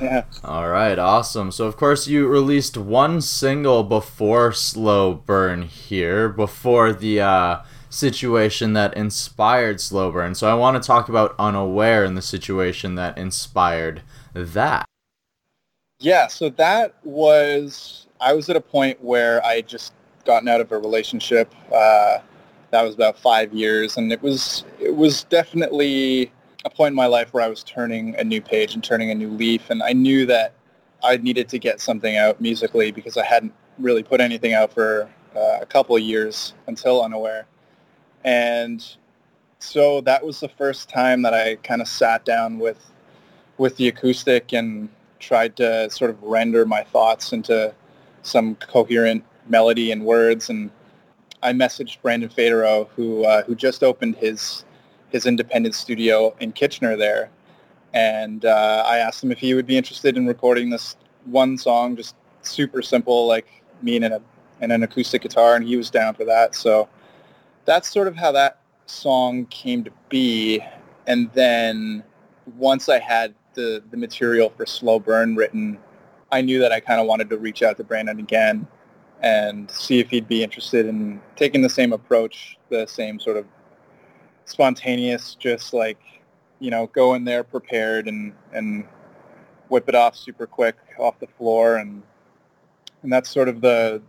Yeah. 0.00 0.24
All 0.42 0.68
right, 0.68 0.98
awesome. 0.98 1.52
So, 1.52 1.66
of 1.66 1.76
course, 1.76 2.08
you 2.08 2.26
released 2.26 2.76
one 2.76 3.20
single 3.20 3.84
before 3.84 4.52
Slow 4.52 5.14
Burn 5.14 5.62
here, 5.62 6.28
before 6.28 6.92
the 6.92 7.20
uh, 7.20 7.62
situation 7.88 8.72
that 8.72 8.96
inspired 8.96 9.80
Slow 9.80 10.10
Burn. 10.10 10.34
So, 10.34 10.50
I 10.50 10.54
want 10.54 10.80
to 10.82 10.86
talk 10.86 11.08
about 11.08 11.34
Unaware 11.38 12.04
and 12.04 12.16
the 12.16 12.22
situation 12.22 12.94
that 12.96 13.16
inspired 13.16 14.02
that. 14.34 14.84
Yeah, 16.00 16.26
so 16.26 16.48
that 16.50 16.96
was 17.04 18.06
I 18.22 18.32
was 18.32 18.48
at 18.48 18.56
a 18.56 18.60
point 18.60 19.02
where 19.02 19.44
I 19.44 19.54
had 19.54 19.68
just 19.68 19.92
gotten 20.24 20.48
out 20.48 20.60
of 20.60 20.70
a 20.70 20.78
relationship. 20.78 21.52
Uh, 21.74 22.18
that 22.70 22.82
was 22.82 22.94
about 22.94 23.18
five 23.18 23.52
years, 23.52 23.96
and 23.96 24.12
it 24.12 24.22
was 24.22 24.64
it 24.80 24.96
was 24.96 25.24
definitely 25.24 26.32
a 26.64 26.70
point 26.70 26.92
in 26.92 26.96
my 26.96 27.06
life 27.06 27.34
where 27.34 27.42
I 27.42 27.48
was 27.48 27.62
turning 27.64 28.14
a 28.16 28.24
new 28.24 28.40
page 28.40 28.74
and 28.74 28.82
turning 28.82 29.10
a 29.10 29.14
new 29.14 29.28
leaf, 29.28 29.68
and 29.68 29.82
I 29.82 29.92
knew 29.92 30.24
that 30.26 30.54
I 31.02 31.16
needed 31.16 31.48
to 31.50 31.58
get 31.58 31.80
something 31.80 32.16
out 32.16 32.40
musically 32.40 32.92
because 32.92 33.16
I 33.16 33.24
hadn't 33.24 33.52
really 33.78 34.02
put 34.02 34.20
anything 34.20 34.54
out 34.54 34.72
for 34.72 35.10
uh, 35.36 35.58
a 35.60 35.66
couple 35.66 35.96
of 35.96 36.02
years 36.02 36.54
until 36.66 37.02
Unaware, 37.02 37.46
and 38.24 38.84
so 39.58 40.00
that 40.02 40.24
was 40.24 40.40
the 40.40 40.48
first 40.48 40.88
time 40.88 41.22
that 41.22 41.34
I 41.34 41.56
kind 41.56 41.82
of 41.82 41.88
sat 41.88 42.24
down 42.24 42.58
with 42.58 42.78
with 43.58 43.76
the 43.76 43.88
acoustic 43.88 44.52
and 44.52 44.88
tried 45.18 45.56
to 45.56 45.90
sort 45.90 46.10
of 46.10 46.22
render 46.22 46.64
my 46.64 46.82
thoughts 46.82 47.32
into 47.32 47.74
some 48.22 48.54
coherent 48.56 49.24
melody 49.48 49.92
and 49.92 50.04
words. 50.04 50.50
And 50.50 50.70
I 51.42 51.52
messaged 51.52 52.00
Brandon 52.02 52.28
Federo, 52.28 52.88
who 52.94 53.24
uh, 53.24 53.42
who 53.42 53.54
just 53.54 53.82
opened 53.82 54.16
his 54.16 54.64
his 55.10 55.26
independent 55.26 55.74
studio 55.74 56.34
in 56.40 56.52
Kitchener 56.52 56.96
there, 56.96 57.30
and 57.92 58.44
uh, 58.44 58.84
I 58.86 58.98
asked 58.98 59.22
him 59.22 59.30
if 59.30 59.38
he 59.38 59.54
would 59.54 59.66
be 59.66 59.76
interested 59.76 60.16
in 60.16 60.26
recording 60.26 60.70
this 60.70 60.96
one 61.26 61.58
song, 61.58 61.96
just 61.96 62.16
super 62.42 62.82
simple, 62.82 63.26
like 63.26 63.46
me 63.82 63.96
and, 63.96 64.06
a, 64.06 64.22
and 64.60 64.72
an 64.72 64.82
acoustic 64.82 65.22
guitar, 65.22 65.54
and 65.54 65.66
he 65.66 65.76
was 65.76 65.90
down 65.90 66.14
for 66.14 66.24
that. 66.24 66.54
So 66.54 66.88
that's 67.64 67.92
sort 67.92 68.08
of 68.08 68.16
how 68.16 68.32
that 68.32 68.60
song 68.86 69.46
came 69.46 69.84
to 69.84 69.90
be. 70.08 70.64
And 71.06 71.30
then 71.32 72.02
once 72.56 72.88
I 72.88 72.98
had 72.98 73.34
the, 73.54 73.82
the 73.90 73.96
material 73.96 74.50
for 74.50 74.66
Slow 74.66 74.98
Burn 74.98 75.36
written, 75.36 75.78
I 76.32 76.40
knew 76.40 76.58
that 76.60 76.72
I 76.72 76.80
kind 76.80 76.98
of 76.98 77.06
wanted 77.06 77.28
to 77.30 77.36
reach 77.36 77.62
out 77.62 77.76
to 77.76 77.84
Brandon 77.84 78.18
again 78.18 78.66
and 79.20 79.70
see 79.70 80.00
if 80.00 80.08
he'd 80.08 80.26
be 80.26 80.42
interested 80.42 80.86
in 80.86 81.20
taking 81.36 81.60
the 81.60 81.68
same 81.68 81.92
approach, 81.92 82.56
the 82.70 82.86
same 82.86 83.20
sort 83.20 83.36
of 83.36 83.44
spontaneous, 84.46 85.34
just 85.34 85.74
like, 85.74 86.00
you 86.58 86.70
know, 86.70 86.86
go 86.88 87.14
in 87.14 87.24
there 87.24 87.44
prepared 87.44 88.08
and, 88.08 88.32
and 88.52 88.84
whip 89.68 89.88
it 89.88 89.94
off 89.94 90.16
super 90.16 90.46
quick 90.46 90.76
off 90.98 91.20
the 91.20 91.26
floor. 91.26 91.76
And, 91.76 92.02
and 93.02 93.12
that's 93.12 93.30
sort 93.30 93.48
of 93.48 93.60
the, 93.60 94.00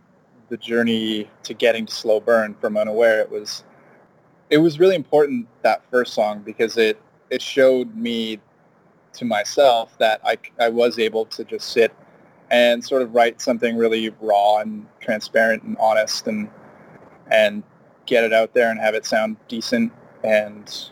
the 0.48 0.56
journey 0.56 1.30
to 1.42 1.52
getting 1.52 1.84
to 1.84 1.94
Slow 1.94 2.20
Burn 2.20 2.54
from 2.54 2.76
Unaware. 2.78 3.20
It 3.20 3.30
was, 3.30 3.64
it 4.48 4.58
was 4.58 4.80
really 4.80 4.96
important, 4.96 5.46
that 5.62 5.82
first 5.90 6.14
song, 6.14 6.40
because 6.40 6.78
it, 6.78 7.00
it 7.28 7.42
showed 7.42 7.94
me 7.94 8.40
to 9.12 9.24
myself 9.24 9.96
that 9.98 10.20
I, 10.24 10.38
I 10.58 10.70
was 10.70 10.98
able 10.98 11.26
to 11.26 11.44
just 11.44 11.68
sit 11.70 11.94
and 12.50 12.84
sort 12.84 13.02
of 13.02 13.14
write 13.14 13.40
something 13.40 13.76
really 13.76 14.10
raw 14.20 14.58
and 14.58 14.86
transparent 15.00 15.62
and 15.62 15.76
honest 15.78 16.26
and 16.26 16.48
and 17.30 17.62
get 18.06 18.22
it 18.22 18.32
out 18.32 18.52
there 18.52 18.70
and 18.70 18.78
have 18.78 18.94
it 18.94 19.06
sound 19.06 19.36
decent 19.48 19.92
and 20.22 20.90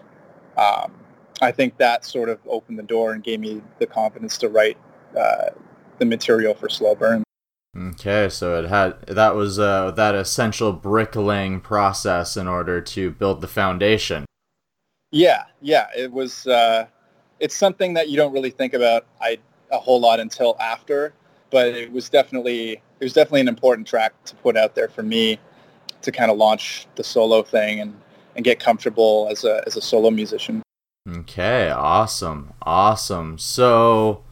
um, 0.56 0.92
I 1.40 1.50
think 1.50 1.76
that 1.78 2.04
sort 2.04 2.28
of 2.28 2.38
opened 2.47 2.78
the 2.78 2.85
door 2.85 3.12
and 3.12 3.23
gave 3.23 3.40
me 3.40 3.62
the 3.78 3.87
confidence 3.87 4.38
to 4.38 4.49
write 4.49 4.78
uh, 5.18 5.50
the 5.99 6.04
material 6.04 6.54
for 6.54 6.68
Slow 6.68 6.94
Burn. 6.94 7.25
Okay, 7.76 8.28
so 8.28 8.62
it 8.62 8.68
had 8.68 9.00
that 9.06 9.35
was 9.35 9.59
uh, 9.59 9.90
that 9.92 10.14
essential 10.14 10.73
bricklaying 10.73 11.61
process 11.61 12.37
in 12.37 12.47
order 12.47 12.80
to 12.80 13.11
build 13.11 13.40
the 13.40 13.49
foundation. 13.49 14.26
Yeah, 15.11 15.44
yeah, 15.61 15.88
it 15.97 16.12
was. 16.12 16.47
Uh, 16.47 16.87
it's 17.40 17.56
something 17.56 17.94
that 17.94 18.09
you 18.09 18.16
don't 18.16 18.32
really 18.32 18.50
think 18.50 18.75
about 18.75 19.06
I, 19.21 19.38
a 19.71 19.78
whole 19.78 20.00
lot 20.00 20.21
until 20.21 20.56
after, 20.61 21.14
but 21.52 21.68
it 21.68 21.92
was 21.92 22.09
definitely 22.09 22.73
it 22.73 23.04
was 23.04 23.12
definitely 23.12 23.42
an 23.42 23.49
important 23.49 23.87
track 23.87 24.12
to 24.25 24.35
put 24.37 24.56
out 24.56 24.75
there 24.75 24.88
for 24.88 25.02
me 25.02 25.38
to 26.00 26.11
kind 26.11 26.30
of 26.30 26.37
launch 26.37 26.87
the 26.97 27.04
solo 27.04 27.42
thing 27.42 27.80
and, 27.80 27.94
and 28.35 28.44
get 28.44 28.59
comfortable 28.59 29.28
as 29.30 29.44
a 29.44 29.62
as 29.66 29.76
a 29.76 29.80
solo 29.82 30.11
musician. 30.11 30.62
Okay, 31.09 31.68
awesome, 31.68 32.54
awesome. 32.62 33.37
So, 33.38 34.25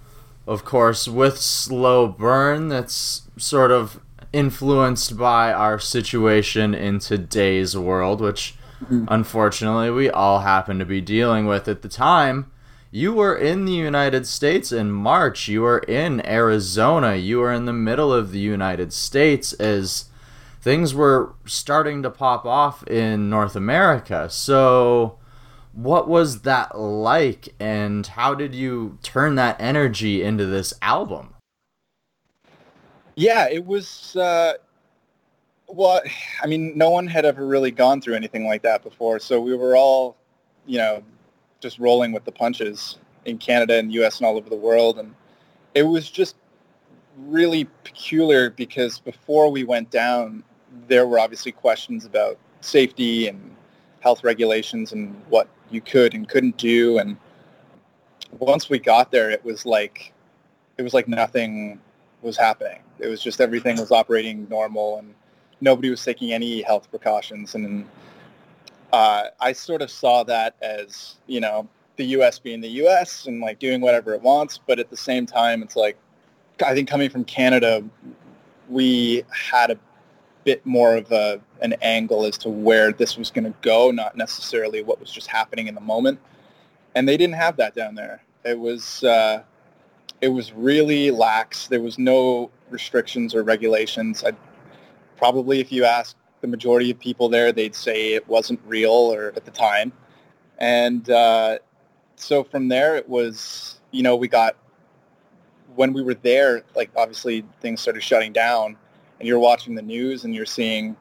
of 0.46 0.64
course, 0.64 1.08
with 1.08 1.38
Slow 1.38 2.08
Burn, 2.08 2.68
that's 2.68 3.22
sort 3.36 3.70
of 3.70 4.00
influenced 4.32 5.16
by 5.16 5.52
our 5.52 5.78
situation 5.80 6.74
in 6.74 7.00
today's 7.00 7.76
world, 7.76 8.20
which 8.20 8.54
mm-hmm. 8.82 9.04
unfortunately 9.08 9.90
we 9.90 10.08
all 10.08 10.40
happen 10.40 10.78
to 10.78 10.84
be 10.84 11.00
dealing 11.00 11.46
with 11.46 11.66
at 11.66 11.82
the 11.82 11.88
time. 11.88 12.50
You 12.92 13.12
were 13.12 13.36
in 13.36 13.66
the 13.66 13.72
United 13.72 14.26
States 14.26 14.72
in 14.72 14.90
March. 14.90 15.46
You 15.46 15.62
were 15.62 15.78
in 15.78 16.26
Arizona. 16.26 17.14
You 17.14 17.38
were 17.38 17.52
in 17.52 17.66
the 17.66 17.72
middle 17.72 18.12
of 18.12 18.32
the 18.32 18.40
United 18.40 18.92
States 18.92 19.52
as 19.54 20.06
things 20.60 20.92
were 20.92 21.34
starting 21.46 22.02
to 22.02 22.10
pop 22.10 22.44
off 22.44 22.84
in 22.88 23.30
North 23.30 23.54
America. 23.54 24.28
So, 24.28 25.18
what 25.72 26.08
was 26.08 26.42
that 26.42 26.76
like, 26.76 27.54
and 27.60 28.04
how 28.04 28.34
did 28.34 28.56
you 28.56 28.98
turn 29.04 29.36
that 29.36 29.60
energy 29.60 30.24
into 30.24 30.44
this 30.44 30.74
album? 30.82 31.34
Yeah, 33.14 33.48
it 33.48 33.64
was. 33.64 34.16
Uh, 34.16 34.54
well, 35.68 36.00
I 36.42 36.48
mean, 36.48 36.76
no 36.76 36.90
one 36.90 37.06
had 37.06 37.24
ever 37.24 37.46
really 37.46 37.70
gone 37.70 38.00
through 38.00 38.14
anything 38.14 38.48
like 38.48 38.62
that 38.62 38.82
before, 38.82 39.20
so 39.20 39.40
we 39.40 39.54
were 39.54 39.76
all, 39.76 40.16
you 40.66 40.78
know, 40.78 41.04
just 41.60 41.78
rolling 41.78 42.12
with 42.12 42.24
the 42.24 42.32
punches 42.32 42.98
in 43.24 43.38
Canada 43.38 43.78
and 43.78 43.92
U.S. 43.94 44.18
and 44.18 44.26
all 44.26 44.36
over 44.36 44.48
the 44.50 44.56
world. 44.56 44.98
And 44.98 45.14
it 45.74 45.82
was 45.82 46.10
just 46.10 46.36
really 47.26 47.64
peculiar 47.84 48.50
because 48.50 48.98
before 48.98 49.50
we 49.50 49.64
went 49.64 49.90
down, 49.90 50.42
there 50.88 51.06
were 51.06 51.18
obviously 51.18 51.52
questions 51.52 52.04
about 52.04 52.38
safety 52.60 53.28
and 53.28 53.54
health 54.00 54.24
regulations 54.24 54.92
and 54.92 55.14
what 55.28 55.48
you 55.70 55.80
could 55.80 56.14
and 56.14 56.28
couldn't 56.28 56.56
do. 56.56 56.98
And 56.98 57.16
once 58.38 58.70
we 58.70 58.78
got 58.78 59.10
there, 59.10 59.30
it 59.30 59.44
was 59.44 59.66
like 59.66 60.12
it 60.78 60.82
was 60.82 60.94
like 60.94 61.08
nothing 61.08 61.80
was 62.22 62.36
happening. 62.36 62.80
It 62.98 63.08
was 63.08 63.22
just 63.22 63.40
everything 63.40 63.78
was 63.78 63.90
operating 63.90 64.48
normal 64.48 64.98
and 64.98 65.14
nobody 65.60 65.90
was 65.90 66.02
taking 66.02 66.32
any 66.32 66.62
health 66.62 66.90
precautions. 66.90 67.54
And 67.54 67.86
uh, 68.92 69.24
I 69.40 69.52
sort 69.52 69.82
of 69.82 69.90
saw 69.90 70.22
that 70.24 70.56
as 70.62 71.16
you 71.26 71.40
know 71.40 71.68
the 71.96 72.04
U.S. 72.06 72.38
being 72.38 72.60
the 72.60 72.68
U.S. 72.68 73.26
and 73.26 73.40
like 73.40 73.58
doing 73.58 73.80
whatever 73.80 74.14
it 74.14 74.22
wants, 74.22 74.58
but 74.58 74.78
at 74.78 74.90
the 74.90 74.96
same 74.96 75.26
time, 75.26 75.62
it's 75.62 75.76
like 75.76 75.96
I 76.64 76.74
think 76.74 76.88
coming 76.88 77.10
from 77.10 77.24
Canada, 77.24 77.84
we 78.68 79.24
had 79.30 79.70
a 79.70 79.78
bit 80.44 80.64
more 80.64 80.96
of 80.96 81.10
a, 81.12 81.40
an 81.60 81.74
angle 81.82 82.24
as 82.24 82.38
to 82.38 82.48
where 82.48 82.92
this 82.92 83.16
was 83.16 83.30
going 83.30 83.44
to 83.44 83.54
go, 83.60 83.90
not 83.90 84.16
necessarily 84.16 84.82
what 84.82 84.98
was 84.98 85.10
just 85.10 85.26
happening 85.26 85.66
in 85.66 85.74
the 85.74 85.80
moment. 85.80 86.18
And 86.94 87.08
they 87.08 87.16
didn't 87.16 87.36
have 87.36 87.56
that 87.58 87.74
down 87.74 87.94
there. 87.94 88.22
It 88.44 88.58
was 88.58 89.04
uh, 89.04 89.42
it 90.20 90.28
was 90.28 90.52
really 90.52 91.10
lax. 91.10 91.68
There 91.68 91.82
was 91.82 91.98
no 91.98 92.50
restrictions 92.70 93.34
or 93.34 93.42
regulations. 93.42 94.24
I 94.24 94.32
probably, 95.16 95.60
if 95.60 95.70
you 95.70 95.84
ask 95.84 96.16
the 96.40 96.46
majority 96.46 96.90
of 96.90 96.98
people 96.98 97.28
there, 97.28 97.52
they'd 97.52 97.74
say 97.74 98.14
it 98.14 98.26
wasn't 98.28 98.60
real 98.66 98.92
or 98.92 99.32
at 99.36 99.44
the 99.44 99.50
time. 99.50 99.92
And 100.58 101.08
uh, 101.10 101.58
so 102.16 102.44
from 102.44 102.68
there, 102.68 102.96
it 102.96 103.08
was 103.08 103.80
you 103.90 104.02
know 104.02 104.16
we 104.16 104.28
got 104.28 104.56
when 105.74 105.92
we 105.92 106.02
were 106.02 106.14
there, 106.14 106.62
like 106.74 106.90
obviously 106.96 107.44
things 107.60 107.80
started 107.80 108.02
shutting 108.02 108.32
down 108.32 108.76
and 109.18 109.28
you're 109.28 109.38
watching 109.38 109.74
the 109.74 109.82
news 109.82 110.24
and 110.24 110.34
you're 110.34 110.46
seeing, 110.46 110.96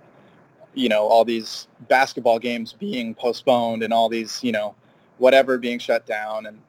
you 0.73 0.89
know, 0.89 1.07
all 1.07 1.25
these 1.25 1.67
basketball 1.87 2.39
games 2.39 2.73
being 2.73 3.15
postponed 3.15 3.83
and 3.83 3.93
all 3.93 4.09
these, 4.09 4.43
you 4.43 4.51
know, 4.51 4.75
whatever 5.17 5.57
being 5.57 5.79
shut 5.79 6.05
down. 6.05 6.45
And 6.45 6.61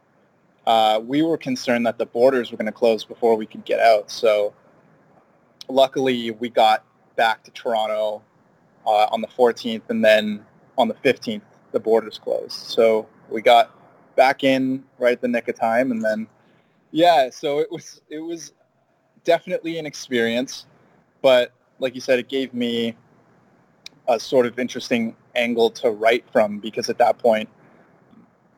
uh, 0.66 1.00
we 1.04 1.22
were 1.22 1.36
concerned 1.36 1.86
that 1.86 1.98
the 1.98 2.06
borders 2.06 2.50
were 2.50 2.56
going 2.56 2.66
to 2.66 2.72
close 2.72 3.04
before 3.04 3.36
we 3.36 3.46
could 3.46 3.64
get 3.64 3.80
out. 3.80 4.10
So 4.10 4.54
luckily 5.68 6.30
we 6.30 6.48
got 6.48 6.84
back 7.16 7.42
to 7.44 7.50
Toronto 7.50 8.22
uh, 8.86 9.06
on 9.10 9.20
the 9.20 9.28
14th 9.28 9.82
and 9.88 10.04
then 10.04 10.44
on 10.78 10.88
the 10.88 10.94
15th, 10.94 11.42
the 11.72 11.80
borders 11.80 12.18
closed. 12.18 12.52
So 12.52 13.06
we 13.28 13.42
got 13.42 13.74
back 14.16 14.44
in 14.44 14.84
right 14.98 15.12
at 15.12 15.20
the 15.20 15.28
nick 15.28 15.48
of 15.48 15.58
time 15.58 15.90
and 15.90 16.02
then 16.04 16.26
yeah, 16.92 17.30
so 17.30 17.60
it 17.60 17.70
was 17.70 18.00
it 18.08 18.18
was 18.18 18.52
definitely 19.24 19.78
an 19.78 19.86
experience, 19.86 20.66
but 21.22 21.52
like 21.78 21.94
you 21.94 22.00
said, 22.00 22.18
it 22.18 22.28
gave 22.28 22.52
me 22.52 22.96
a 24.08 24.18
sort 24.18 24.46
of 24.46 24.58
interesting 24.58 25.14
angle 25.36 25.70
to 25.70 25.90
write 25.90 26.24
from 26.32 26.58
because 26.58 26.90
at 26.90 26.98
that 26.98 27.18
point, 27.18 27.48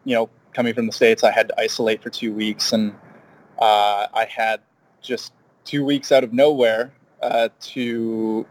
you 0.05 0.15
know, 0.15 0.31
coming 0.55 0.73
from 0.75 0.87
the 0.87 0.93
states, 0.93 1.23
I 1.23 1.31
had 1.31 1.49
to 1.49 1.61
isolate 1.61 2.03
for 2.03 2.11
two 2.11 2.33
weeks, 2.33 2.73
and 2.73 2.95
uh, 3.59 4.07
I 4.15 4.27
had 4.35 4.61
just 5.03 5.33
two 5.65 5.85
weeks 5.85 6.11
out 6.11 6.25
of 6.25 6.33
nowhere 6.33 6.93
uh, 7.23 7.49
to 7.61 8.47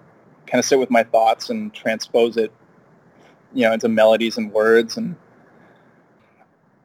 kind 0.52 0.60
of 0.60 0.66
sit 0.66 0.78
with 0.78 0.92
my 0.92 1.04
thoughts 1.04 1.50
and 1.50 1.74
transpose 1.74 2.38
it, 2.38 2.52
you 3.54 3.66
know, 3.66 3.74
into 3.74 3.88
melodies 3.88 4.38
and 4.38 4.52
words 4.52 4.98
and 4.98 5.16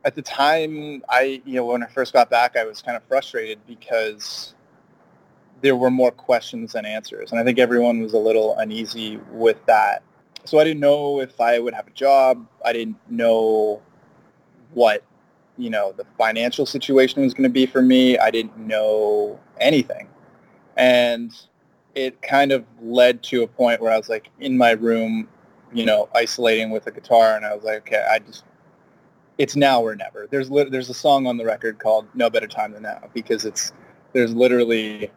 at 0.06 0.14
the 0.14 0.22
time, 0.22 1.02
I 1.08 1.42
you 1.44 1.56
know 1.56 1.66
when 1.66 1.82
I 1.82 1.86
first 1.86 2.12
got 2.12 2.30
back, 2.30 2.56
I 2.56 2.64
was 2.64 2.80
kind 2.80 2.96
of 2.96 3.02
frustrated 3.08 3.58
because 3.66 4.54
there 5.62 5.74
were 5.74 5.90
more 5.90 6.12
questions 6.12 6.74
than 6.74 6.86
answers, 6.86 7.32
and 7.32 7.40
I 7.40 7.44
think 7.44 7.58
everyone 7.58 8.00
was 8.00 8.14
a 8.14 8.18
little 8.18 8.56
uneasy 8.56 9.18
with 9.32 9.58
that. 9.66 10.04
So 10.44 10.60
I 10.60 10.64
didn't 10.64 10.78
know 10.78 11.20
if 11.20 11.40
I 11.40 11.58
would 11.58 11.74
have 11.74 11.88
a 11.88 11.90
job. 11.90 12.46
I 12.64 12.72
didn't 12.72 12.98
know 13.10 13.82
what 14.74 15.02
you 15.58 15.70
know 15.70 15.90
the 15.90 16.06
financial 16.16 16.66
situation 16.66 17.22
was 17.22 17.34
going 17.34 17.42
to 17.42 17.50
be 17.50 17.66
for 17.66 17.82
me. 17.82 18.16
I 18.16 18.30
didn't 18.30 18.56
know 18.56 19.40
anything, 19.58 20.06
and 20.76 21.32
it 21.96 22.20
kind 22.20 22.52
of 22.52 22.64
led 22.80 23.22
to 23.24 23.42
a 23.42 23.46
point 23.46 23.80
where 23.80 23.90
I 23.90 23.96
was 23.96 24.08
like 24.08 24.28
in 24.38 24.56
my 24.56 24.72
room, 24.72 25.28
you 25.72 25.84
know, 25.84 26.08
isolating 26.14 26.70
with 26.70 26.86
a 26.86 26.90
guitar, 26.90 27.34
and 27.34 27.44
I 27.44 27.54
was 27.54 27.64
like, 27.64 27.78
okay, 27.78 28.06
I 28.08 28.20
just 28.20 28.44
it's 29.38 29.56
now 29.56 29.82
or 29.82 29.96
never. 29.96 30.28
There's 30.30 30.50
li- 30.50 30.68
there's 30.70 30.90
a 30.90 30.94
song 30.94 31.26
on 31.26 31.38
the 31.38 31.44
record 31.44 31.78
called 31.78 32.06
"No 32.14 32.30
Better 32.30 32.46
Time 32.46 32.72
Than 32.72 32.82
Now" 32.82 33.02
because 33.14 33.44
it's 33.44 33.72
there's 34.12 34.34
literally 34.34 35.10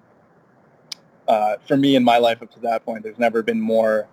uh, 1.27 1.57
for 1.67 1.77
me 1.77 1.95
in 1.95 2.03
my 2.03 2.17
life 2.17 2.41
up 2.41 2.51
to 2.53 2.59
that 2.61 2.83
point, 2.85 3.03
there's 3.03 3.19
never 3.19 3.43
been 3.43 3.61
more 3.61 4.07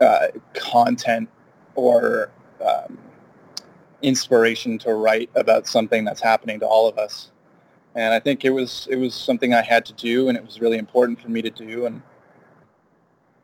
uh, 0.00 0.28
content 0.54 1.28
or 1.74 2.30
um, 2.64 2.98
inspiration 4.02 4.78
to 4.78 4.94
write 4.94 5.30
about 5.34 5.66
something 5.66 6.04
that's 6.04 6.20
happening 6.20 6.60
to 6.60 6.66
all 6.66 6.88
of 6.88 6.98
us. 6.98 7.30
And 7.96 8.12
I 8.12 8.20
think 8.20 8.44
it 8.44 8.50
was 8.50 8.86
it 8.90 8.96
was 8.96 9.14
something 9.14 9.54
I 9.54 9.62
had 9.62 9.86
to 9.86 9.94
do, 9.94 10.28
and 10.28 10.36
it 10.36 10.44
was 10.44 10.60
really 10.60 10.76
important 10.76 11.20
for 11.20 11.30
me 11.30 11.40
to 11.40 11.50
do. 11.50 11.86
And 11.86 12.02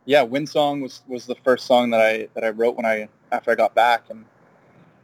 yeah, 0.05 0.23
"Wind 0.23 0.49
Song" 0.49 0.83
was 0.83 1.03
was 1.09 1.25
the 1.25 1.37
first 1.37 1.67
song 1.67 1.89
that 1.91 2.01
I 2.01 2.29
that 2.35 2.45
I 2.45 2.51
wrote 2.51 2.77
when 2.77 2.85
I 2.85 3.09
after 3.33 3.51
I 3.51 3.55
got 3.55 3.75
back, 3.75 4.11
and 4.11 4.27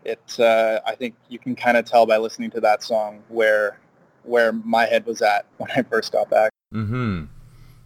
it 0.05 0.39
uh, 0.39 0.81
I 0.87 0.95
think 0.95 1.15
you 1.31 1.39
can 1.39 1.57
kind 1.57 1.79
of 1.79 1.87
tell 1.87 2.05
by 2.05 2.19
listening 2.19 2.51
to 2.51 2.61
that 2.61 2.83
song 2.83 3.23
where 3.29 3.81
where 4.23 4.53
my 4.53 4.85
head 4.85 5.07
was 5.07 5.23
at 5.23 5.47
when 5.57 5.71
I 5.71 5.83
first 5.83 6.13
got 6.13 6.29
back. 6.29 6.53
Mm-hmm. 6.75 7.25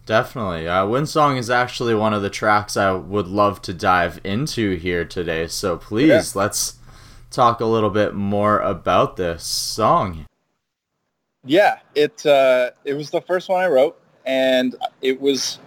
Definitely. 0.05 0.67
Uh, 0.67 0.85
Wind 0.85 1.07
Song 1.07 1.37
is 1.37 1.49
actually 1.49 1.95
one 1.95 2.13
of 2.13 2.21
the 2.21 2.29
tracks 2.29 2.75
I 2.75 2.91
would 2.91 3.27
love 3.27 3.61
to 3.61 3.73
dive 3.73 4.19
into 4.25 4.75
here 4.75 5.05
today. 5.05 5.47
So 5.47 5.77
please, 5.77 6.35
yeah. 6.35 6.41
let's 6.41 6.75
talk 7.31 7.61
a 7.61 7.65
little 7.65 7.89
bit 7.89 8.13
more 8.13 8.59
about 8.59 9.15
this 9.15 9.45
song. 9.45 10.25
Yeah, 11.45 11.79
it 11.93 12.25
uh, 12.25 12.71
it 12.85 12.93
was 12.93 13.09
the 13.09 13.21
first 13.21 13.49
one 13.49 13.61
I 13.61 13.67
wrote, 13.67 13.99
and 14.25 14.75
it 15.01 15.19
was 15.19 15.59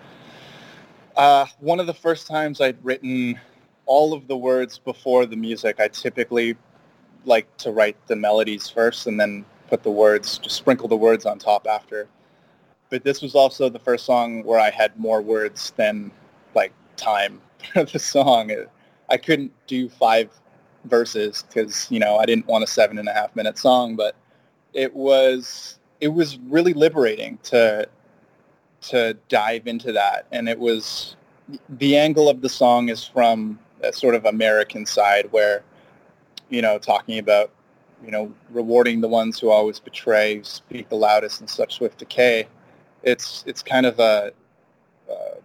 uh, 1.16 1.46
one 1.60 1.80
of 1.80 1.86
the 1.86 1.94
first 1.94 2.26
times 2.26 2.60
I'd 2.60 2.82
written 2.82 3.38
all 3.84 4.14
of 4.14 4.26
the 4.26 4.36
words 4.36 4.78
before 4.78 5.26
the 5.26 5.36
music. 5.36 5.78
I 5.78 5.88
typically 5.88 6.56
like 7.26 7.54
to 7.58 7.72
write 7.72 7.96
the 8.06 8.16
melodies 8.16 8.70
first 8.70 9.06
and 9.06 9.20
then 9.20 9.44
put 9.68 9.82
the 9.82 9.90
words, 9.90 10.38
just 10.38 10.56
sprinkle 10.56 10.88
the 10.88 10.96
words 10.96 11.26
on 11.26 11.38
top 11.38 11.66
after. 11.66 12.08
But 12.88 13.04
this 13.04 13.20
was 13.20 13.34
also 13.34 13.68
the 13.68 13.78
first 13.78 14.06
song 14.06 14.44
where 14.44 14.60
I 14.60 14.70
had 14.70 14.98
more 14.98 15.20
words 15.20 15.72
than 15.76 16.10
like 16.54 16.72
time 16.96 17.40
for 17.74 17.84
the 17.84 17.98
song. 17.98 18.50
I 19.10 19.16
couldn't 19.18 19.52
do 19.66 19.90
five 19.90 20.30
verses 20.84 21.44
because 21.46 21.90
you 21.90 21.98
know 21.98 22.16
I 22.16 22.24
didn't 22.24 22.46
want 22.46 22.64
a 22.64 22.66
seven 22.66 22.96
and 22.96 23.08
a 23.08 23.12
half 23.12 23.36
minute 23.36 23.58
song, 23.58 23.94
but 23.94 24.16
it 24.76 24.94
was 24.94 25.78
it 26.00 26.08
was 26.08 26.38
really 26.48 26.74
liberating 26.74 27.38
to 27.44 27.88
to 28.82 29.14
dive 29.28 29.66
into 29.66 29.90
that, 29.90 30.26
and 30.30 30.48
it 30.48 30.58
was 30.58 31.16
the 31.68 31.96
angle 31.96 32.28
of 32.28 32.42
the 32.42 32.48
song 32.48 32.88
is 32.88 33.04
from 33.04 33.58
a 33.82 33.92
sort 33.92 34.14
of 34.14 34.24
American 34.26 34.84
side 34.84 35.28
where, 35.30 35.62
you 36.50 36.60
know, 36.60 36.78
talking 36.78 37.18
about, 37.18 37.50
you 38.04 38.10
know, 38.10 38.32
rewarding 38.50 39.00
the 39.00 39.08
ones 39.08 39.38
who 39.38 39.50
always 39.50 39.80
betray, 39.80 40.42
speak 40.42 40.88
the 40.88 40.96
loudest, 40.96 41.40
and 41.40 41.48
such 41.48 41.76
swift 41.76 41.98
decay. 41.98 42.46
It's 43.02 43.44
it's 43.46 43.62
kind 43.62 43.86
of 43.86 43.98
a 43.98 44.32
uh, 45.10 45.36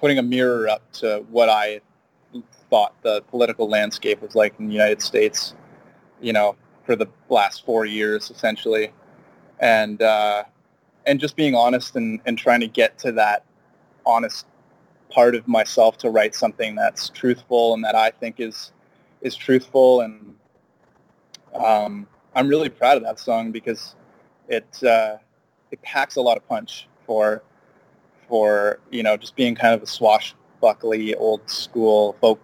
putting 0.00 0.18
a 0.18 0.22
mirror 0.22 0.68
up 0.68 0.82
to 0.92 1.24
what 1.30 1.48
I 1.48 1.80
thought 2.70 2.94
the 3.02 3.22
political 3.22 3.68
landscape 3.68 4.22
was 4.22 4.36
like 4.36 4.54
in 4.60 4.68
the 4.68 4.72
United 4.72 5.02
States, 5.02 5.54
you 6.20 6.32
know, 6.32 6.54
for 6.88 6.96
the 6.96 7.06
last 7.28 7.66
four 7.66 7.84
years 7.84 8.30
essentially, 8.30 8.90
and 9.60 10.00
uh, 10.00 10.42
and 11.04 11.20
just 11.20 11.36
being 11.36 11.54
honest 11.54 11.96
and, 11.96 12.18
and 12.24 12.38
trying 12.38 12.60
to 12.60 12.66
get 12.66 12.98
to 13.00 13.12
that 13.12 13.44
honest 14.06 14.46
part 15.10 15.34
of 15.34 15.46
myself 15.46 15.98
to 15.98 16.08
write 16.08 16.34
something 16.34 16.74
that's 16.74 17.10
truthful 17.10 17.74
and 17.74 17.84
that 17.84 17.94
I 17.94 18.10
think 18.10 18.40
is 18.40 18.72
is 19.20 19.36
truthful. 19.36 20.00
And 20.00 20.34
um, 21.54 22.06
I'm 22.34 22.48
really 22.48 22.70
proud 22.70 22.96
of 22.96 23.02
that 23.02 23.18
song 23.18 23.52
because 23.52 23.94
it 24.48 24.82
uh, 24.82 25.18
it 25.70 25.82
packs 25.82 26.16
a 26.16 26.22
lot 26.22 26.38
of 26.38 26.48
punch 26.48 26.88
for 27.04 27.42
for 28.30 28.78
you 28.90 29.02
know 29.02 29.18
just 29.18 29.36
being 29.36 29.54
kind 29.54 29.74
of 29.74 29.82
a 29.82 29.86
swashbuckly 29.86 31.14
old 31.16 31.50
school 31.50 32.16
folk 32.22 32.40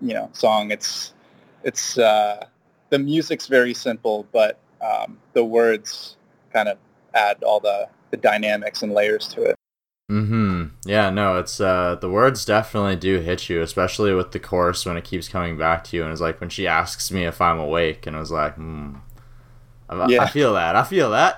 you 0.00 0.12
know 0.12 0.28
song. 0.32 0.72
It's 0.72 1.14
it's 1.62 1.98
uh, 1.98 2.46
the 2.90 2.98
music's 2.98 3.46
very 3.46 3.74
simple 3.74 4.26
but 4.32 4.58
um, 4.82 5.18
the 5.32 5.44
words 5.44 6.16
kind 6.52 6.68
of 6.68 6.78
add 7.14 7.42
all 7.42 7.60
the 7.60 7.88
the 8.10 8.16
dynamics 8.16 8.82
and 8.82 8.92
layers 8.92 9.28
to 9.28 9.42
it 9.42 9.56
Hmm. 10.10 10.64
Yeah. 10.84 11.10
No. 11.10 11.38
It's 11.38 11.60
uh 11.60 11.94
the 12.00 12.10
words 12.10 12.44
definitely 12.44 12.96
do 12.96 13.20
hit 13.20 13.48
you, 13.48 13.62
especially 13.62 14.12
with 14.12 14.32
the 14.32 14.40
chorus 14.40 14.84
when 14.84 14.96
it 14.96 15.04
keeps 15.04 15.28
coming 15.28 15.56
back 15.56 15.84
to 15.84 15.96
you, 15.96 16.02
and 16.02 16.10
it's 16.10 16.20
like 16.20 16.40
when 16.40 16.50
she 16.50 16.66
asks 16.66 17.12
me 17.12 17.24
if 17.26 17.40
I'm 17.40 17.60
awake, 17.60 18.08
and 18.08 18.16
I 18.16 18.18
was 18.18 18.32
like, 18.32 18.56
hmm. 18.56 18.96
I, 19.88 20.08
Yeah. 20.08 20.24
I 20.24 20.26
feel 20.28 20.54
that. 20.54 20.74
I 20.74 20.82
feel 20.82 21.10
that. 21.10 21.36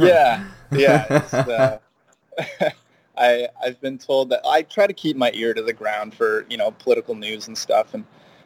yeah, 0.00 0.44
yeah. 0.70 1.78
Uh, 2.38 2.70
I 3.16 3.48
I've 3.64 3.80
been 3.80 3.96
told 3.96 4.28
that 4.30 4.40
I 4.44 4.62
try 4.62 4.86
to 4.86 4.92
keep 4.92 5.16
my 5.16 5.30
ear 5.32 5.54
to 5.54 5.62
the 5.62 5.72
ground 5.72 6.14
for 6.14 6.44
you 6.50 6.58
know 6.58 6.72
political 6.72 7.14
news 7.14 7.46
and 7.48 7.56
stuff, 7.56 7.94
and 7.94 8.04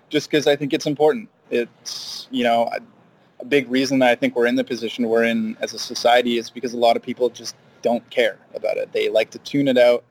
just 0.08 0.30
because 0.30 0.46
I 0.46 0.54
think 0.54 0.72
it's 0.72 0.86
important. 0.86 1.28
It's 1.50 2.28
you 2.30 2.44
know 2.44 2.70
a, 2.72 3.44
big 3.44 3.70
reason 3.70 4.00
that 4.00 4.10
I 4.10 4.16
think 4.16 4.34
we're 4.34 4.46
in 4.46 4.56
the 4.56 4.64
position 4.64 5.06
we're 5.08 5.22
in 5.22 5.56
as 5.60 5.72
a 5.72 5.78
society 5.78 6.38
is 6.38 6.50
because 6.50 6.74
a 6.74 6.76
lot 6.76 6.96
of 6.96 7.02
people 7.04 7.30
just 7.30 7.54
don't 7.82 8.08
care 8.10 8.36
about 8.54 8.76
it. 8.76 8.92
They 8.92 9.08
like 9.08 9.30
to 9.30 9.38
tune 9.38 9.68
it 9.68 9.78
out. 9.78 10.02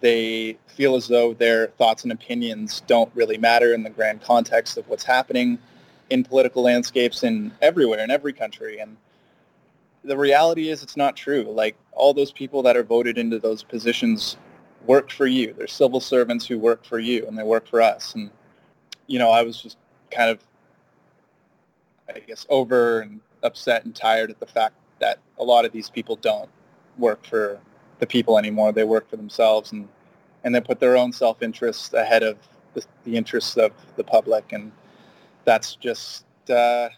They 0.00 0.58
feel 0.66 0.94
as 0.94 1.08
though 1.08 1.32
their 1.32 1.68
thoughts 1.78 2.02
and 2.02 2.12
opinions 2.12 2.82
don't 2.86 3.10
really 3.14 3.38
matter 3.38 3.72
in 3.72 3.84
the 3.84 3.90
grand 3.90 4.20
context 4.20 4.76
of 4.76 4.86
what's 4.86 5.02
happening 5.02 5.58
in 6.10 6.24
political 6.24 6.62
landscapes 6.62 7.22
in 7.22 7.52
everywhere 7.62 8.04
in 8.04 8.10
every 8.10 8.34
country 8.34 8.78
and 8.78 8.98
the 10.04 10.16
reality 10.16 10.68
is 10.68 10.82
it's 10.82 10.96
not 10.96 11.16
true. 11.16 11.42
Like 11.42 11.76
all 11.92 12.14
those 12.14 12.32
people 12.32 12.62
that 12.62 12.76
are 12.76 12.82
voted 12.82 13.18
into 13.18 13.38
those 13.38 13.62
positions 13.62 14.36
work 14.86 15.10
for 15.10 15.26
you. 15.26 15.52
They're 15.52 15.66
civil 15.66 16.00
servants 16.00 16.46
who 16.46 16.58
work 16.58 16.84
for 16.84 16.98
you 16.98 17.26
and 17.26 17.36
they 17.36 17.42
work 17.42 17.66
for 17.66 17.82
us. 17.82 18.14
And, 18.14 18.30
you 19.06 19.18
know, 19.18 19.30
I 19.30 19.42
was 19.42 19.60
just 19.60 19.76
kind 20.10 20.30
of, 20.30 20.40
I 22.14 22.20
guess, 22.20 22.46
over 22.48 23.00
and 23.00 23.20
upset 23.42 23.84
and 23.84 23.94
tired 23.94 24.30
at 24.30 24.40
the 24.40 24.46
fact 24.46 24.74
that 25.00 25.18
a 25.38 25.44
lot 25.44 25.64
of 25.64 25.72
these 25.72 25.90
people 25.90 26.16
don't 26.16 26.48
work 26.96 27.24
for 27.24 27.60
the 27.98 28.06
people 28.06 28.38
anymore. 28.38 28.72
They 28.72 28.84
work 28.84 29.08
for 29.08 29.16
themselves 29.16 29.72
and, 29.72 29.88
and 30.44 30.54
they 30.54 30.60
put 30.60 30.80
their 30.80 30.96
own 30.96 31.12
self-interest 31.12 31.94
ahead 31.94 32.22
of 32.22 32.38
the, 32.74 32.84
the 33.04 33.16
interests 33.16 33.56
of 33.56 33.72
the 33.96 34.04
public. 34.04 34.52
And 34.52 34.72
that's 35.44 35.76
just, 35.76 36.24
uh, 36.50 36.88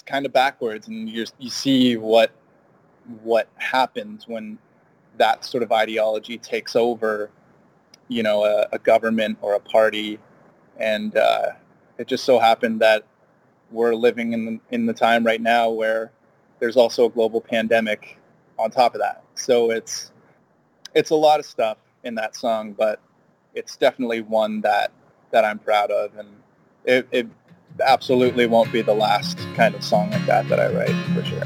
it's 0.00 0.10
kind 0.10 0.24
of 0.24 0.32
backwards 0.32 0.88
and 0.88 1.08
you 1.10 1.26
you 1.38 1.50
see 1.50 1.96
what 1.98 2.30
what 3.22 3.48
happens 3.56 4.26
when 4.26 4.56
that 5.18 5.44
sort 5.44 5.62
of 5.62 5.72
ideology 5.72 6.38
takes 6.38 6.74
over 6.74 7.30
you 8.08 8.22
know 8.22 8.44
a, 8.44 8.66
a 8.72 8.78
government 8.78 9.36
or 9.42 9.54
a 9.54 9.60
party 9.60 10.18
and 10.78 11.16
uh, 11.16 11.48
it 11.98 12.06
just 12.06 12.24
so 12.24 12.38
happened 12.38 12.80
that 12.80 13.04
we're 13.70 13.94
living 13.94 14.32
in 14.32 14.44
the, 14.44 14.60
in 14.70 14.86
the 14.86 14.92
time 14.92 15.24
right 15.24 15.40
now 15.40 15.70
where 15.70 16.10
there's 16.58 16.76
also 16.76 17.06
a 17.06 17.10
global 17.10 17.40
pandemic 17.40 18.18
on 18.58 18.70
top 18.70 18.94
of 18.94 19.00
that 19.00 19.22
so 19.34 19.70
it's 19.70 20.12
it's 20.94 21.10
a 21.10 21.14
lot 21.14 21.40
of 21.40 21.46
stuff 21.46 21.78
in 22.04 22.14
that 22.14 22.36
song 22.36 22.72
but 22.72 23.00
it's 23.54 23.76
definitely 23.76 24.20
one 24.20 24.60
that 24.60 24.92
that 25.30 25.44
I'm 25.44 25.58
proud 25.58 25.90
of 25.90 26.16
and 26.16 26.28
it, 26.84 27.06
it 27.10 27.26
absolutely 27.84 28.46
won't 28.46 28.72
be 28.72 28.82
the 28.82 28.94
last 28.94 29.38
kind 29.54 29.74
of 29.74 29.84
song 29.84 30.10
like 30.10 30.26
that 30.26 30.48
that 30.48 30.60
I 30.60 30.72
write 30.72 31.14
for 31.14 31.24
sure. 31.24 31.44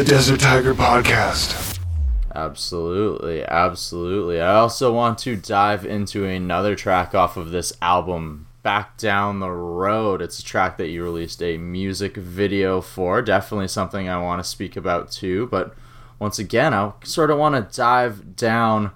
The 0.00 0.06
Desert 0.06 0.40
Tiger 0.40 0.72
Podcast. 0.72 1.78
Absolutely, 2.34 3.44
absolutely. 3.44 4.40
I 4.40 4.54
also 4.54 4.94
want 4.94 5.18
to 5.18 5.36
dive 5.36 5.84
into 5.84 6.24
another 6.24 6.74
track 6.74 7.14
off 7.14 7.36
of 7.36 7.50
this 7.50 7.74
album, 7.82 8.46
Back 8.62 8.96
Down 8.96 9.40
the 9.40 9.50
Road. 9.50 10.22
It's 10.22 10.38
a 10.38 10.42
track 10.42 10.78
that 10.78 10.88
you 10.88 11.04
released 11.04 11.42
a 11.42 11.58
music 11.58 12.16
video 12.16 12.80
for. 12.80 13.20
Definitely 13.20 13.68
something 13.68 14.08
I 14.08 14.22
want 14.22 14.42
to 14.42 14.48
speak 14.48 14.74
about 14.74 15.10
too. 15.10 15.48
But 15.48 15.74
once 16.18 16.38
again, 16.38 16.72
I 16.72 16.92
sort 17.04 17.30
of 17.30 17.36
want 17.36 17.56
to 17.56 17.76
dive 17.76 18.36
down 18.36 18.92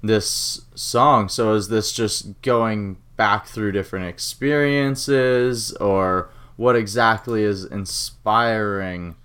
this 0.00 0.60
song. 0.76 1.28
So 1.28 1.54
is 1.54 1.70
this 1.70 1.90
just 1.90 2.40
going 2.42 2.98
back 3.16 3.48
through 3.48 3.72
different 3.72 4.06
experiences 4.06 5.72
or 5.72 6.30
what 6.54 6.76
exactly 6.76 7.42
is 7.42 7.64
inspiring 7.64 9.16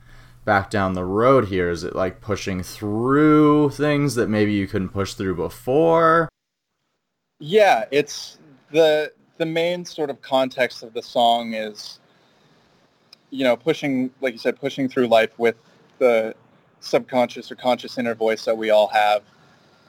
back 0.52 0.70
down 0.70 0.92
the 0.92 1.06
road 1.06 1.48
here? 1.48 1.70
Is 1.70 1.86
it 1.86 1.96
like 1.96 2.20
pushing 2.20 2.62
through 2.62 3.70
things 3.70 4.16
that 4.16 4.28
maybe 4.28 4.52
you 4.52 4.68
couldn't 4.68 4.90
push 4.90 5.14
through 5.14 5.36
before? 5.36 6.28
Yeah, 7.40 7.86
it's 7.90 8.38
the 8.70 9.14
the 9.38 9.46
main 9.46 9.86
sort 9.86 10.10
of 10.10 10.22
context 10.22 10.84
of 10.84 10.94
the 10.94 11.02
song 11.02 11.54
is 11.54 12.02
you 13.30 13.46
know, 13.46 13.56
pushing 13.56 14.12
like 14.20 14.34
you 14.34 14.40
said, 14.40 14.60
pushing 14.60 14.90
through 14.90 15.08
life 15.08 15.40
with 15.40 15.56
the 16.00 16.36
subconscious 16.82 17.50
or 17.50 17.56
conscious 17.56 17.98
inner 17.98 18.14
voice 18.14 18.44
that 18.44 18.58
we 18.58 18.72
all 18.72 18.88
have. 18.88 19.24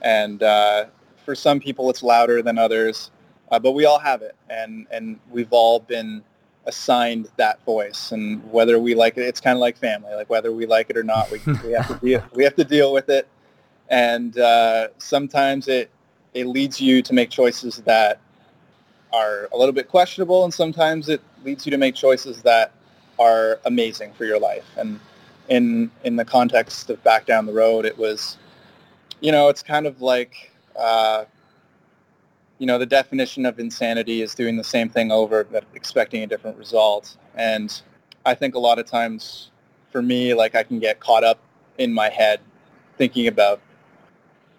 And 0.00 0.44
uh, 0.44 0.84
for 1.24 1.34
some 1.34 1.58
people 1.58 1.90
it's 1.90 2.04
louder 2.04 2.40
than 2.40 2.56
others, 2.56 3.10
uh, 3.50 3.58
but 3.58 3.72
we 3.72 3.84
all 3.84 3.98
have 3.98 4.22
it 4.22 4.36
and 4.48 4.86
and 4.92 5.18
we've 5.28 5.52
all 5.52 5.80
been 5.80 6.22
assigned 6.66 7.28
that 7.36 7.64
voice 7.64 8.12
and 8.12 8.40
whether 8.52 8.78
we 8.78 8.94
like 8.94 9.16
it 9.16 9.22
it's 9.22 9.40
kind 9.40 9.56
of 9.56 9.60
like 9.60 9.76
family 9.76 10.14
like 10.14 10.30
whether 10.30 10.52
we 10.52 10.64
like 10.64 10.88
it 10.90 10.96
or 10.96 11.02
not 11.02 11.28
we, 11.30 11.40
we 11.64 11.72
have 11.72 11.88
to 11.88 11.98
deal 12.06 12.24
we 12.34 12.44
have 12.44 12.54
to 12.56 12.64
deal 12.64 12.92
with 12.92 13.08
it. 13.08 13.28
And 13.88 14.38
uh, 14.38 14.88
sometimes 14.98 15.68
it 15.68 15.90
it 16.34 16.46
leads 16.46 16.80
you 16.80 17.02
to 17.02 17.12
make 17.12 17.30
choices 17.30 17.76
that 17.78 18.20
are 19.12 19.48
a 19.52 19.56
little 19.56 19.72
bit 19.72 19.88
questionable 19.88 20.44
and 20.44 20.54
sometimes 20.54 21.08
it 21.08 21.20
leads 21.44 21.66
you 21.66 21.70
to 21.70 21.76
make 21.76 21.94
choices 21.94 22.40
that 22.42 22.72
are 23.18 23.60
amazing 23.66 24.12
for 24.14 24.24
your 24.24 24.38
life. 24.38 24.64
And 24.76 24.98
in 25.48 25.90
in 26.04 26.16
the 26.16 26.24
context 26.24 26.88
of 26.90 27.02
back 27.02 27.26
down 27.26 27.46
the 27.46 27.52
road 27.52 27.84
it 27.84 27.98
was 27.98 28.38
you 29.20 29.32
know 29.32 29.48
it's 29.48 29.62
kind 29.62 29.86
of 29.86 30.00
like 30.00 30.52
uh, 30.76 31.24
you 32.62 32.66
know, 32.66 32.78
the 32.78 32.86
definition 32.86 33.44
of 33.44 33.58
insanity 33.58 34.22
is 34.22 34.36
doing 34.36 34.56
the 34.56 34.62
same 34.62 34.88
thing 34.88 35.10
over 35.10 35.42
but 35.42 35.64
expecting 35.74 36.22
a 36.22 36.28
different 36.28 36.56
result. 36.56 37.16
And 37.34 37.82
I 38.24 38.36
think 38.36 38.54
a 38.54 38.58
lot 38.60 38.78
of 38.78 38.86
times 38.86 39.50
for 39.90 40.00
me, 40.00 40.32
like 40.32 40.54
I 40.54 40.62
can 40.62 40.78
get 40.78 41.00
caught 41.00 41.24
up 41.24 41.40
in 41.78 41.92
my 41.92 42.08
head 42.08 42.38
thinking 42.98 43.26
about 43.26 43.60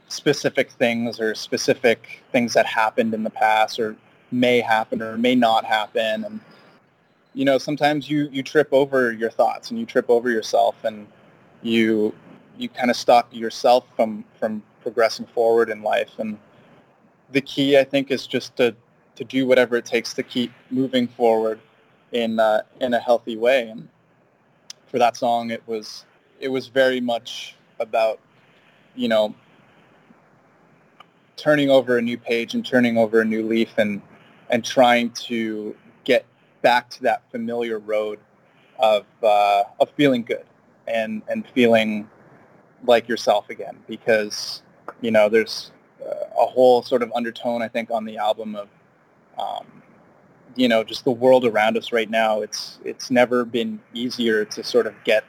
specific 0.10 0.70
things 0.72 1.18
or 1.18 1.34
specific 1.34 2.22
things 2.34 2.52
that 2.56 2.66
happened 2.66 3.14
in 3.14 3.24
the 3.24 3.30
past 3.30 3.80
or 3.80 3.96
may 4.32 4.60
happen 4.60 5.02
or 5.02 5.18
may 5.18 5.34
not 5.34 5.64
happen. 5.64 6.26
And, 6.26 6.42
you 7.34 7.46
know, 7.46 7.58
sometimes 7.58 8.10
you, 8.10 8.28
you 8.34 8.44
trip 8.44 8.68
over 8.74 9.14
your 9.14 9.30
thoughts 9.30 9.72
and 9.72 9.80
you 9.80 9.86
trip 9.86 10.10
over 10.10 10.30
yourself 10.30 10.76
and 10.84 11.08
you, 11.62 12.14
you 12.58 12.68
kind 12.68 12.90
of 12.90 12.98
stop 12.98 13.34
yourself 13.34 13.86
from, 13.96 14.26
from 14.42 14.62
progressing 14.82 15.26
forward 15.28 15.70
in 15.70 15.84
life. 15.84 16.12
And, 16.18 16.38
the 17.34 17.42
key, 17.42 17.78
I 17.78 17.84
think, 17.84 18.12
is 18.12 18.26
just 18.26 18.56
to, 18.58 18.76
to 19.16 19.24
do 19.24 19.46
whatever 19.46 19.76
it 19.76 19.86
takes 19.86 20.14
to 20.14 20.24
keep 20.24 20.52
moving 20.70 21.08
forward 21.08 21.60
in 22.12 22.40
uh, 22.40 22.62
in 22.80 22.94
a 22.94 23.00
healthy 23.00 23.36
way. 23.36 23.68
And 23.68 23.90
for 24.88 25.00
that 25.00 25.18
song, 25.18 25.52
it 25.52 25.62
was 25.68 26.06
it 26.40 26.48
was 26.48 26.68
very 26.68 27.02
much 27.02 27.56
about 27.80 28.20
you 28.96 29.08
know 29.08 29.36
turning 31.36 31.70
over 31.70 31.98
a 31.98 32.02
new 32.02 32.18
page 32.18 32.54
and 32.54 32.66
turning 32.66 32.98
over 32.98 33.22
a 33.22 33.26
new 33.26 33.46
leaf 33.46 33.78
and 33.78 34.02
and 34.50 34.64
trying 34.64 35.10
to 35.12 35.76
get 36.04 36.26
back 36.62 36.90
to 36.92 37.02
that 37.04 37.24
familiar 37.32 37.80
road 37.80 38.20
of 38.80 39.06
uh, 39.24 39.64
of 39.80 39.90
feeling 39.92 40.24
good 40.24 40.46
and 40.88 41.22
and 41.28 41.46
feeling 41.54 42.08
like 42.86 43.08
yourself 43.08 43.50
again 43.50 43.78
because 43.88 44.62
you 45.02 45.12
know 45.12 45.30
there's 45.30 45.73
a 46.44 46.48
whole 46.48 46.84
sort 46.84 47.02
of 47.02 47.12
undertone, 47.14 47.62
I 47.62 47.68
think, 47.68 47.90
on 47.90 48.06
the 48.06 48.18
album 48.18 48.56
of, 48.56 48.70
um, 49.40 49.66
you 50.56 50.68
know, 50.68 50.84
just 50.84 51.04
the 51.04 51.12
world 51.12 51.46
around 51.46 51.78
us 51.78 51.92
right 51.92 52.10
now. 52.10 52.42
It's 52.42 52.80
it's 52.84 53.10
never 53.10 53.46
been 53.46 53.80
easier 53.94 54.46
to 54.46 54.64
sort 54.64 54.86
of 54.86 54.94
get 55.04 55.24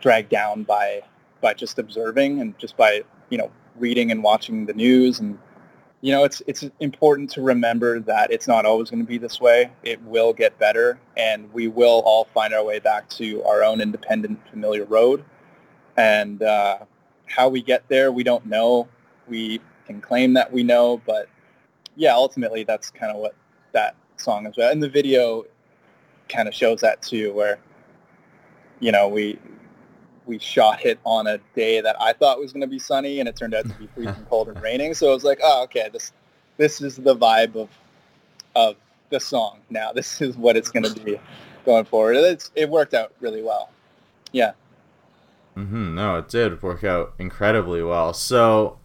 dragged 0.00 0.30
down 0.30 0.64
by 0.64 1.02
by 1.40 1.54
just 1.54 1.78
observing 1.78 2.40
and 2.40 2.58
just 2.58 2.76
by 2.76 3.02
you 3.30 3.38
know 3.38 3.50
reading 3.76 4.10
and 4.10 4.22
watching 4.22 4.66
the 4.66 4.72
news 4.72 5.20
and 5.20 5.38
you 6.00 6.12
know 6.12 6.24
it's 6.24 6.42
it's 6.46 6.64
important 6.80 7.30
to 7.30 7.42
remember 7.42 8.00
that 8.00 8.30
it's 8.32 8.46
not 8.48 8.64
always 8.66 8.90
going 8.90 9.02
to 9.02 9.08
be 9.08 9.18
this 9.18 9.40
way. 9.40 9.70
It 9.82 10.02
will 10.02 10.32
get 10.32 10.58
better, 10.58 10.98
and 11.16 11.52
we 11.52 11.68
will 11.68 12.02
all 12.04 12.24
find 12.34 12.52
our 12.52 12.64
way 12.64 12.78
back 12.78 13.08
to 13.10 13.42
our 13.44 13.62
own 13.62 13.80
independent, 13.80 14.40
familiar 14.50 14.84
road. 14.84 15.24
And 15.96 16.42
uh, 16.42 16.78
how 17.26 17.48
we 17.48 17.62
get 17.62 17.88
there, 17.88 18.10
we 18.12 18.24
don't 18.24 18.44
know. 18.46 18.88
We 19.28 19.60
can 19.86 20.00
claim 20.00 20.34
that 20.34 20.52
we 20.52 20.62
know, 20.62 21.00
but 21.06 21.28
yeah, 21.96 22.14
ultimately 22.14 22.64
that's 22.64 22.90
kind 22.90 23.12
of 23.12 23.18
what 23.18 23.34
that 23.72 23.96
song 24.16 24.46
is 24.46 24.56
about. 24.56 24.72
And 24.72 24.82
the 24.82 24.88
video 24.88 25.44
kind 26.28 26.48
of 26.48 26.54
shows 26.54 26.80
that 26.80 27.02
too, 27.02 27.32
where 27.32 27.58
you 28.80 28.92
know 28.92 29.08
we 29.08 29.38
we 30.26 30.38
shot 30.38 30.84
it 30.84 30.98
on 31.04 31.26
a 31.26 31.38
day 31.54 31.80
that 31.80 32.00
I 32.00 32.12
thought 32.12 32.38
was 32.38 32.52
going 32.52 32.62
to 32.62 32.66
be 32.66 32.78
sunny, 32.78 33.20
and 33.20 33.28
it 33.28 33.36
turned 33.36 33.54
out 33.54 33.68
to 33.68 33.74
be 33.74 33.86
freezing 33.88 34.26
cold 34.30 34.48
and 34.48 34.60
raining. 34.62 34.94
So 34.94 35.10
I 35.10 35.14
was 35.14 35.24
like, 35.24 35.40
oh, 35.42 35.64
okay, 35.64 35.88
this 35.92 36.12
this 36.56 36.80
is 36.80 36.96
the 36.96 37.16
vibe 37.16 37.56
of 37.56 37.68
of 38.56 38.76
the 39.10 39.20
song. 39.20 39.60
Now 39.70 39.92
this 39.92 40.20
is 40.20 40.36
what 40.36 40.56
it's 40.56 40.70
going 40.70 40.84
to 40.84 41.00
be 41.00 41.20
going 41.64 41.84
forward. 41.84 42.16
It's, 42.16 42.50
it 42.54 42.68
worked 42.68 42.94
out 42.94 43.12
really 43.20 43.42
well. 43.42 43.70
Yeah. 44.32 44.52
Mm-hmm. 45.56 45.94
No, 45.94 46.18
it 46.18 46.28
did 46.28 46.62
work 46.62 46.84
out 46.84 47.14
incredibly 47.18 47.82
well. 47.82 48.12
So 48.12 48.78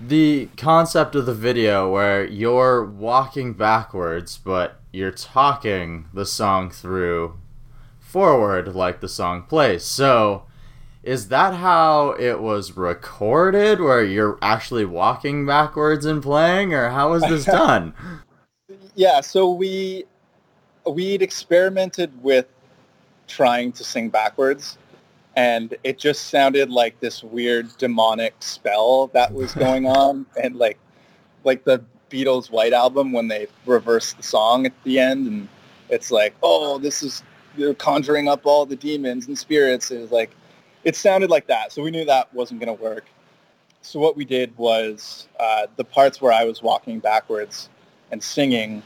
the 0.00 0.48
concept 0.56 1.14
of 1.14 1.26
the 1.26 1.34
video 1.34 1.90
where 1.90 2.24
you're 2.24 2.84
walking 2.84 3.52
backwards 3.52 4.38
but 4.38 4.80
you're 4.92 5.10
talking 5.10 6.06
the 6.12 6.26
song 6.26 6.70
through 6.70 7.34
forward 8.14 8.76
like 8.76 9.00
the 9.00 9.08
song 9.08 9.42
plays. 9.42 9.82
So, 9.82 10.44
is 11.02 11.28
that 11.28 11.54
how 11.54 12.10
it 12.12 12.40
was 12.40 12.76
recorded 12.76 13.80
where 13.80 14.04
you're 14.04 14.38
actually 14.40 14.84
walking 14.84 15.44
backwards 15.44 16.06
and 16.06 16.22
playing 16.22 16.72
or 16.72 16.90
how 16.90 17.10
was 17.10 17.22
this 17.24 17.44
done? 17.60 17.92
yeah, 18.94 19.20
so 19.20 19.50
we 19.50 20.04
we'd 20.88 21.22
experimented 21.22 22.10
with 22.22 22.46
trying 23.26 23.72
to 23.72 23.82
sing 23.82 24.10
backwards 24.10 24.78
and 25.36 25.74
it 25.84 25.98
just 25.98 26.28
sounded 26.28 26.70
like 26.70 26.98
this 27.00 27.22
weird 27.22 27.76
demonic 27.78 28.34
spell 28.40 29.08
that 29.08 29.32
was 29.32 29.52
going 29.66 29.86
on 29.86 30.26
and 30.42 30.56
like 30.56 30.78
like 31.44 31.64
the 31.64 31.82
Beatles 32.10 32.50
White 32.50 32.72
album 32.72 33.12
when 33.12 33.28
they 33.28 33.46
reverse 33.66 34.12
the 34.12 34.22
song 34.22 34.66
at 34.66 34.72
the 34.84 34.98
end 34.98 35.26
and 35.26 35.48
it's 35.88 36.10
like 36.10 36.34
oh 36.42 36.78
this 36.78 37.02
is 37.02 37.22
they're 37.56 37.74
conjuring 37.74 38.28
up 38.28 38.46
all 38.46 38.66
the 38.66 38.74
demons 38.74 39.28
and 39.28 39.38
spirits. 39.38 39.90
It 39.90 40.00
was 40.00 40.10
like 40.10 40.30
it 40.84 40.96
sounded 40.96 41.30
like 41.30 41.46
that 41.46 41.72
so 41.72 41.82
we 41.82 41.90
knew 41.90 42.04
that 42.04 42.32
wasn't 42.34 42.60
going 42.60 42.76
to 42.76 42.82
work. 42.82 43.04
So 43.82 44.00
what 44.00 44.16
we 44.16 44.24
did 44.24 44.56
was 44.56 45.28
uh, 45.38 45.66
the 45.76 45.84
parts 45.84 46.20
where 46.20 46.32
I 46.32 46.44
was 46.44 46.62
walking 46.62 47.00
backwards 47.00 47.68
and 48.10 48.22
singing 48.22 48.82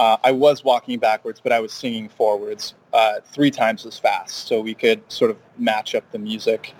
uh, 0.00 0.16
I 0.24 0.32
was 0.32 0.64
walking 0.64 0.98
backwards, 0.98 1.40
but 1.40 1.52
I 1.52 1.60
was 1.60 1.74
singing 1.74 2.08
forwards 2.08 2.72
uh, 2.94 3.20
three 3.22 3.50
times 3.50 3.84
as 3.84 3.98
fast, 3.98 4.48
so 4.48 4.58
we 4.58 4.72
could 4.72 5.02
sort 5.12 5.30
of 5.30 5.36
match 5.58 5.94
up 5.94 6.10
the 6.10 6.18
music 6.18 6.72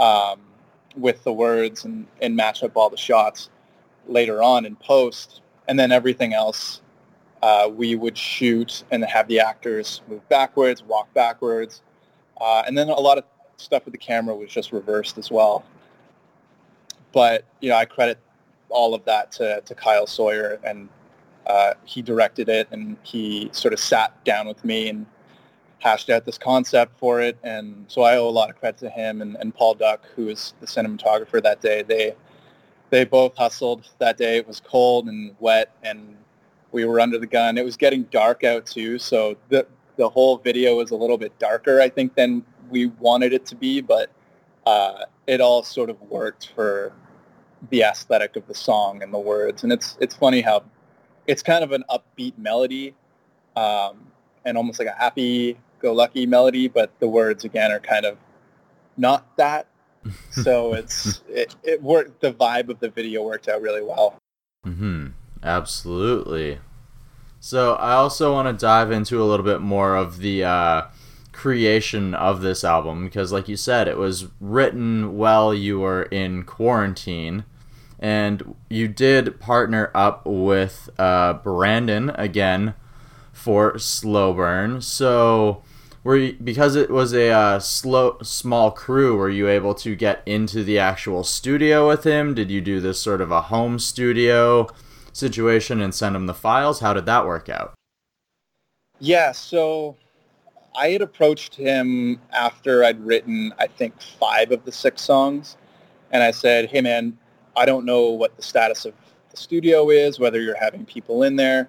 um, 0.00 0.40
with 0.96 1.22
the 1.22 1.32
words 1.34 1.84
and, 1.84 2.06
and 2.22 2.34
match 2.34 2.62
up 2.62 2.74
all 2.74 2.88
the 2.88 2.96
shots 2.96 3.50
later 4.08 4.42
on 4.42 4.64
in 4.64 4.74
post, 4.76 5.42
and 5.68 5.78
then 5.78 5.92
everything 5.92 6.32
else 6.32 6.80
uh, 7.42 7.68
we 7.70 7.94
would 7.94 8.16
shoot 8.16 8.84
and 8.90 9.04
have 9.04 9.28
the 9.28 9.38
actors 9.38 10.00
move 10.08 10.26
backwards, 10.30 10.82
walk 10.82 11.12
backwards, 11.12 11.82
uh, 12.40 12.62
and 12.66 12.78
then 12.78 12.88
a 12.88 12.98
lot 12.98 13.18
of 13.18 13.24
stuff 13.58 13.84
with 13.84 13.92
the 13.92 13.98
camera 13.98 14.34
was 14.34 14.48
just 14.48 14.72
reversed 14.72 15.18
as 15.18 15.30
well. 15.30 15.62
But 17.12 17.44
you 17.60 17.68
know, 17.68 17.76
I 17.76 17.84
credit 17.84 18.18
all 18.70 18.94
of 18.94 19.04
that 19.04 19.30
to, 19.32 19.60
to 19.60 19.74
Kyle 19.74 20.06
Sawyer 20.06 20.58
and 20.64 20.88
uh, 21.46 21.74
he 21.84 22.02
directed 22.02 22.48
it 22.48 22.68
and 22.70 22.96
he 23.02 23.48
sort 23.52 23.74
of 23.74 23.80
sat 23.80 24.24
down 24.24 24.46
with 24.46 24.64
me 24.64 24.88
and 24.88 25.06
hashed 25.78 26.10
out 26.10 26.24
this 26.24 26.38
concept 26.38 26.98
for 26.98 27.20
it. 27.20 27.36
And 27.42 27.84
so 27.88 28.02
I 28.02 28.16
owe 28.16 28.28
a 28.28 28.30
lot 28.30 28.50
of 28.50 28.58
credit 28.58 28.78
to 28.80 28.90
him 28.90 29.20
and, 29.20 29.36
and 29.40 29.54
Paul 29.54 29.74
Duck, 29.74 30.06
who 30.14 30.26
was 30.26 30.54
the 30.60 30.66
cinematographer 30.66 31.42
that 31.42 31.60
day. 31.60 31.82
They 31.82 32.14
they 32.90 33.04
both 33.04 33.34
hustled 33.36 33.88
that 33.98 34.18
day. 34.18 34.36
It 34.36 34.46
was 34.46 34.60
cold 34.60 35.08
and 35.08 35.34
wet 35.40 35.74
and 35.82 36.16
we 36.72 36.84
were 36.84 37.00
under 37.00 37.18
the 37.18 37.26
gun. 37.26 37.58
It 37.58 37.64
was 37.64 37.76
getting 37.76 38.04
dark 38.04 38.44
out 38.44 38.66
too, 38.66 38.98
so 38.98 39.36
the 39.48 39.66
the 39.96 40.08
whole 40.08 40.38
video 40.38 40.76
was 40.76 40.90
a 40.90 40.96
little 40.96 41.18
bit 41.18 41.38
darker, 41.38 41.80
I 41.80 41.88
think, 41.88 42.14
than 42.14 42.42
we 42.70 42.86
wanted 42.86 43.32
it 43.32 43.44
to 43.46 43.54
be, 43.54 43.80
but 43.82 44.10
uh, 44.66 45.04
it 45.26 45.40
all 45.40 45.62
sort 45.62 45.90
of 45.90 46.00
worked 46.02 46.52
for 46.54 46.92
the 47.70 47.82
aesthetic 47.82 48.36
of 48.36 48.46
the 48.46 48.54
song 48.54 49.02
and 49.02 49.12
the 49.12 49.18
words. 49.18 49.62
And 49.62 49.72
it's 49.72 49.96
it's 50.00 50.14
funny 50.14 50.40
how 50.40 50.64
it's 51.26 51.42
kind 51.42 51.62
of 51.64 51.72
an 51.72 51.84
upbeat 51.90 52.36
melody 52.38 52.94
um, 53.56 54.06
and 54.44 54.56
almost 54.56 54.78
like 54.78 54.88
a 54.88 54.92
happy-go-lucky 54.92 56.26
melody, 56.26 56.68
but 56.68 56.90
the 57.00 57.08
words 57.08 57.44
again 57.44 57.70
are 57.70 57.80
kind 57.80 58.04
of 58.04 58.18
not 58.96 59.36
that. 59.36 59.66
so 60.30 60.74
it's 60.74 61.22
it, 61.28 61.54
it 61.62 61.80
worked. 61.80 62.20
The 62.20 62.32
vibe 62.32 62.68
of 62.68 62.80
the 62.80 62.88
video 62.88 63.22
worked 63.22 63.48
out 63.48 63.62
really 63.62 63.82
well. 63.82 64.16
Hmm. 64.64 65.08
Absolutely. 65.42 66.58
So 67.40 67.74
I 67.74 67.94
also 67.94 68.32
want 68.32 68.46
to 68.46 68.60
dive 68.60 68.92
into 68.92 69.20
a 69.20 69.24
little 69.24 69.44
bit 69.44 69.60
more 69.60 69.96
of 69.96 70.18
the 70.18 70.44
uh, 70.44 70.82
creation 71.32 72.14
of 72.14 72.40
this 72.40 72.62
album 72.62 73.04
because, 73.04 73.32
like 73.32 73.48
you 73.48 73.56
said, 73.56 73.88
it 73.88 73.96
was 73.96 74.26
written 74.40 75.16
while 75.16 75.52
you 75.52 75.80
were 75.80 76.04
in 76.04 76.44
quarantine, 76.44 77.44
and 78.02 78.54
you 78.68 78.88
did 78.88 79.40
partner 79.40 79.90
up 79.94 80.26
with 80.26 80.90
uh, 80.98 81.34
Brandon 81.34 82.10
again 82.10 82.74
for 83.32 83.78
Slow 83.78 84.34
Burn. 84.34 84.82
So 84.82 85.62
were 86.04 86.16
you, 86.16 86.32
because 86.42 86.76
it 86.76 86.90
was 86.90 87.14
a 87.14 87.30
uh, 87.30 87.58
slow 87.60 88.18
small 88.22 88.72
crew 88.72 89.16
were 89.16 89.30
you 89.30 89.48
able 89.48 89.74
to 89.76 89.94
get 89.94 90.22
into 90.26 90.64
the 90.64 90.78
actual 90.78 91.22
studio 91.22 91.86
with 91.86 92.02
him 92.02 92.34
did 92.34 92.50
you 92.50 92.60
do 92.60 92.80
this 92.80 93.00
sort 93.00 93.20
of 93.20 93.30
a 93.30 93.42
home 93.42 93.78
studio 93.78 94.66
situation 95.12 95.80
and 95.80 95.94
send 95.94 96.16
him 96.16 96.26
the 96.26 96.34
files 96.34 96.80
how 96.80 96.92
did 96.92 97.06
that 97.06 97.24
work 97.24 97.48
out 97.48 97.72
Yeah, 98.98 99.32
so 99.32 99.96
I 100.76 100.90
had 100.90 101.02
approached 101.02 101.56
him 101.56 102.20
after 102.30 102.84
I'd 102.84 103.04
written, 103.04 103.52
I 103.58 103.66
think, 103.66 104.00
five 104.00 104.52
of 104.52 104.64
the 104.64 104.70
six 104.70 105.02
songs. 105.02 105.56
And 106.12 106.22
I 106.22 106.30
said, 106.30 106.70
hey, 106.70 106.80
man, 106.80 107.18
I 107.56 107.66
don't 107.66 107.84
know 107.84 108.10
what 108.10 108.36
the 108.36 108.42
status 108.42 108.84
of 108.84 108.94
the 109.30 109.36
studio 109.36 109.90
is, 109.90 110.18
whether 110.18 110.40
you're 110.40 110.56
having 110.56 110.84
people 110.84 111.22
in 111.22 111.36
there, 111.36 111.68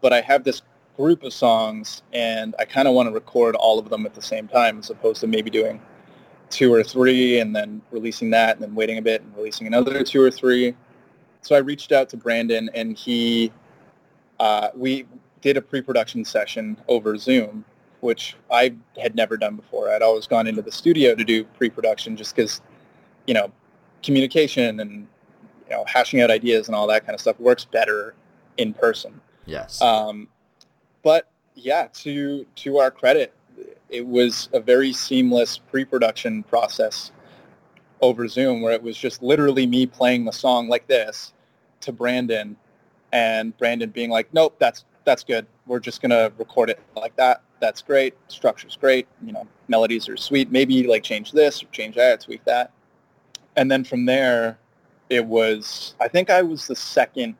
but 0.00 0.12
I 0.12 0.20
have 0.20 0.44
this 0.44 0.62
group 0.96 1.22
of 1.22 1.32
songs 1.32 2.02
and 2.12 2.54
I 2.58 2.64
kind 2.64 2.86
of 2.86 2.94
want 2.94 3.08
to 3.08 3.12
record 3.12 3.56
all 3.56 3.78
of 3.78 3.88
them 3.88 4.06
at 4.06 4.14
the 4.14 4.22
same 4.22 4.46
time 4.46 4.78
as 4.78 4.90
opposed 4.90 5.20
to 5.22 5.26
maybe 5.26 5.50
doing 5.50 5.80
two 6.50 6.72
or 6.72 6.84
three 6.84 7.40
and 7.40 7.54
then 7.54 7.82
releasing 7.90 8.30
that 8.30 8.56
and 8.56 8.62
then 8.62 8.74
waiting 8.74 8.98
a 8.98 9.02
bit 9.02 9.22
and 9.22 9.36
releasing 9.36 9.66
another 9.66 10.04
two 10.04 10.22
or 10.22 10.30
three. 10.30 10.74
So 11.42 11.54
I 11.54 11.58
reached 11.58 11.92
out 11.92 12.08
to 12.10 12.16
Brandon 12.16 12.70
and 12.74 12.96
he, 12.96 13.52
uh, 14.38 14.68
we 14.74 15.06
did 15.40 15.56
a 15.56 15.62
pre-production 15.62 16.24
session 16.24 16.76
over 16.88 17.16
Zoom, 17.18 17.64
which 18.00 18.36
I 18.50 18.74
had 19.00 19.14
never 19.14 19.36
done 19.36 19.56
before. 19.56 19.90
I'd 19.90 20.02
always 20.02 20.26
gone 20.26 20.46
into 20.46 20.62
the 20.62 20.72
studio 20.72 21.14
to 21.14 21.24
do 21.24 21.44
pre-production 21.44 22.16
just 22.16 22.36
because, 22.36 22.60
you 23.26 23.34
know, 23.34 23.50
communication 24.02 24.80
and, 24.80 25.08
you 25.68 25.74
know, 25.74 25.84
hashing 25.86 26.20
out 26.20 26.30
ideas 26.30 26.68
and 26.68 26.74
all 26.74 26.86
that 26.86 27.04
kind 27.06 27.14
of 27.14 27.20
stuff 27.20 27.38
works 27.40 27.64
better 27.64 28.14
in 28.56 28.72
person. 28.74 29.20
yes 29.46 29.80
Um, 29.80 30.28
but 31.02 31.28
yeah, 31.54 31.88
to 31.94 32.44
to 32.56 32.78
our 32.78 32.90
credit, 32.90 33.32
it 33.88 34.06
was 34.06 34.48
a 34.52 34.60
very 34.60 34.92
seamless 34.92 35.58
pre-production 35.58 36.42
process 36.42 37.12
over 38.00 38.26
Zoom, 38.26 38.60
where 38.60 38.72
it 38.72 38.82
was 38.82 38.98
just 38.98 39.22
literally 39.22 39.66
me 39.66 39.86
playing 39.86 40.24
the 40.24 40.32
song 40.32 40.68
like 40.68 40.86
this 40.88 41.32
to 41.80 41.92
Brandon, 41.92 42.56
and 43.12 43.56
Brandon 43.56 43.90
being 43.90 44.10
like, 44.10 44.28
"Nope, 44.32 44.56
that's 44.58 44.84
that's 45.04 45.22
good. 45.22 45.46
We're 45.66 45.80
just 45.80 46.02
gonna 46.02 46.32
record 46.38 46.70
it 46.70 46.80
like 46.96 47.14
that. 47.16 47.42
That's 47.60 47.82
great. 47.82 48.14
Structure's 48.28 48.76
great. 48.76 49.06
You 49.24 49.32
know, 49.32 49.46
melodies 49.68 50.08
are 50.08 50.16
sweet. 50.16 50.50
Maybe 50.50 50.86
like 50.86 51.02
change 51.02 51.32
this 51.32 51.62
or 51.62 51.66
change 51.66 51.94
that, 51.94 52.22
tweak 52.22 52.44
that." 52.44 52.72
And 53.56 53.70
then 53.70 53.84
from 53.84 54.06
there, 54.06 54.58
it 55.10 55.24
was. 55.24 55.94
I 56.00 56.08
think 56.08 56.30
I 56.30 56.42
was 56.42 56.66
the 56.66 56.76
second 56.76 57.36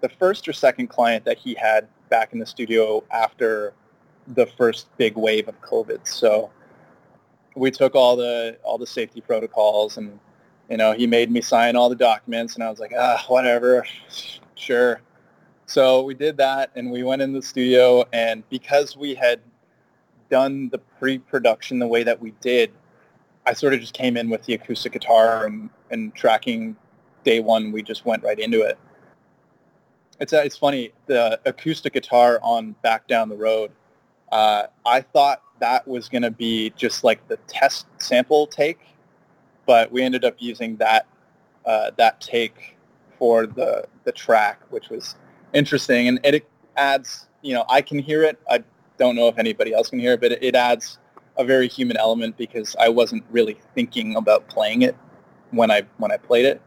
the 0.00 0.08
first 0.08 0.48
or 0.48 0.52
second 0.52 0.86
client 0.88 1.24
that 1.26 1.38
he 1.38 1.54
had 1.54 1.86
back 2.08 2.32
in 2.32 2.38
the 2.38 2.46
studio 2.46 3.04
after 3.10 3.74
the 4.28 4.46
first 4.46 4.88
big 4.96 5.16
wave 5.16 5.46
of 5.48 5.60
COVID. 5.60 6.06
So 6.06 6.50
we 7.54 7.70
took 7.70 7.94
all 7.94 8.16
the 8.16 8.56
all 8.62 8.78
the 8.78 8.86
safety 8.86 9.20
protocols 9.20 9.96
and 9.96 10.18
you 10.68 10.76
know 10.76 10.92
he 10.92 11.06
made 11.06 11.30
me 11.30 11.40
sign 11.40 11.76
all 11.76 11.88
the 11.88 11.96
documents 11.96 12.54
and 12.54 12.62
I 12.62 12.70
was 12.70 12.78
like 12.78 12.92
ah 12.96 13.24
whatever 13.28 13.84
sure 14.54 15.00
so 15.66 16.02
we 16.02 16.14
did 16.14 16.36
that 16.36 16.70
and 16.76 16.90
we 16.90 17.02
went 17.02 17.22
in 17.22 17.32
the 17.32 17.42
studio 17.42 18.04
and 18.12 18.48
because 18.50 18.96
we 18.96 19.14
had 19.14 19.40
done 20.30 20.68
the 20.68 20.78
pre-production 20.78 21.80
the 21.80 21.88
way 21.88 22.04
that 22.04 22.20
we 22.20 22.32
did 22.40 22.70
I 23.46 23.52
sort 23.52 23.74
of 23.74 23.80
just 23.80 23.94
came 23.94 24.16
in 24.16 24.30
with 24.30 24.44
the 24.44 24.54
acoustic 24.54 24.92
guitar 24.92 25.46
and, 25.46 25.70
and 25.90 26.14
tracking 26.14 26.76
day 27.24 27.40
one 27.40 27.72
we 27.72 27.82
just 27.82 28.04
went 28.06 28.22
right 28.22 28.38
into 28.38 28.62
it. 28.62 28.78
It's 30.20 30.32
uh, 30.32 30.42
it's 30.44 30.56
funny 30.56 30.92
the 31.06 31.40
acoustic 31.44 31.94
guitar 31.94 32.38
on 32.42 32.74
back 32.82 33.06
down 33.06 33.28
the 33.28 33.36
road 33.36 33.72
uh, 34.32 34.66
i 34.86 35.00
thought 35.00 35.42
that 35.58 35.86
was 35.86 36.08
going 36.08 36.22
to 36.22 36.30
be 36.30 36.70
just 36.76 37.04
like 37.04 37.26
the 37.28 37.36
test 37.46 37.86
sample 37.98 38.46
take 38.46 38.80
but 39.66 39.90
we 39.92 40.02
ended 40.02 40.24
up 40.24 40.34
using 40.38 40.76
that 40.76 41.06
uh, 41.66 41.90
that 41.96 42.20
take 42.20 42.76
for 43.18 43.46
the 43.46 43.86
the 44.04 44.12
track 44.12 44.60
which 44.70 44.88
was 44.88 45.16
interesting 45.52 46.08
and 46.08 46.20
it 46.22 46.48
adds 46.76 47.28
you 47.42 47.54
know 47.54 47.64
i 47.68 47.80
can 47.80 47.98
hear 47.98 48.22
it. 48.22 48.38
I 48.48 48.62
don't 48.98 49.16
know 49.16 49.28
if 49.28 49.38
anybody 49.38 49.72
else 49.72 49.90
can 49.90 49.98
hear 49.98 50.12
it 50.12 50.20
but 50.20 50.32
it, 50.32 50.42
it 50.42 50.54
adds 50.54 50.98
a 51.36 51.44
very 51.44 51.68
human 51.68 51.96
element 51.96 52.36
because 52.36 52.76
i 52.78 52.88
wasn't 52.88 53.24
really 53.30 53.58
thinking 53.74 54.16
about 54.16 54.46
playing 54.48 54.82
it 54.82 54.96
when 55.50 55.70
i 55.70 55.82
when 55.98 56.12
i 56.12 56.16
played 56.16 56.44
it 56.44 56.60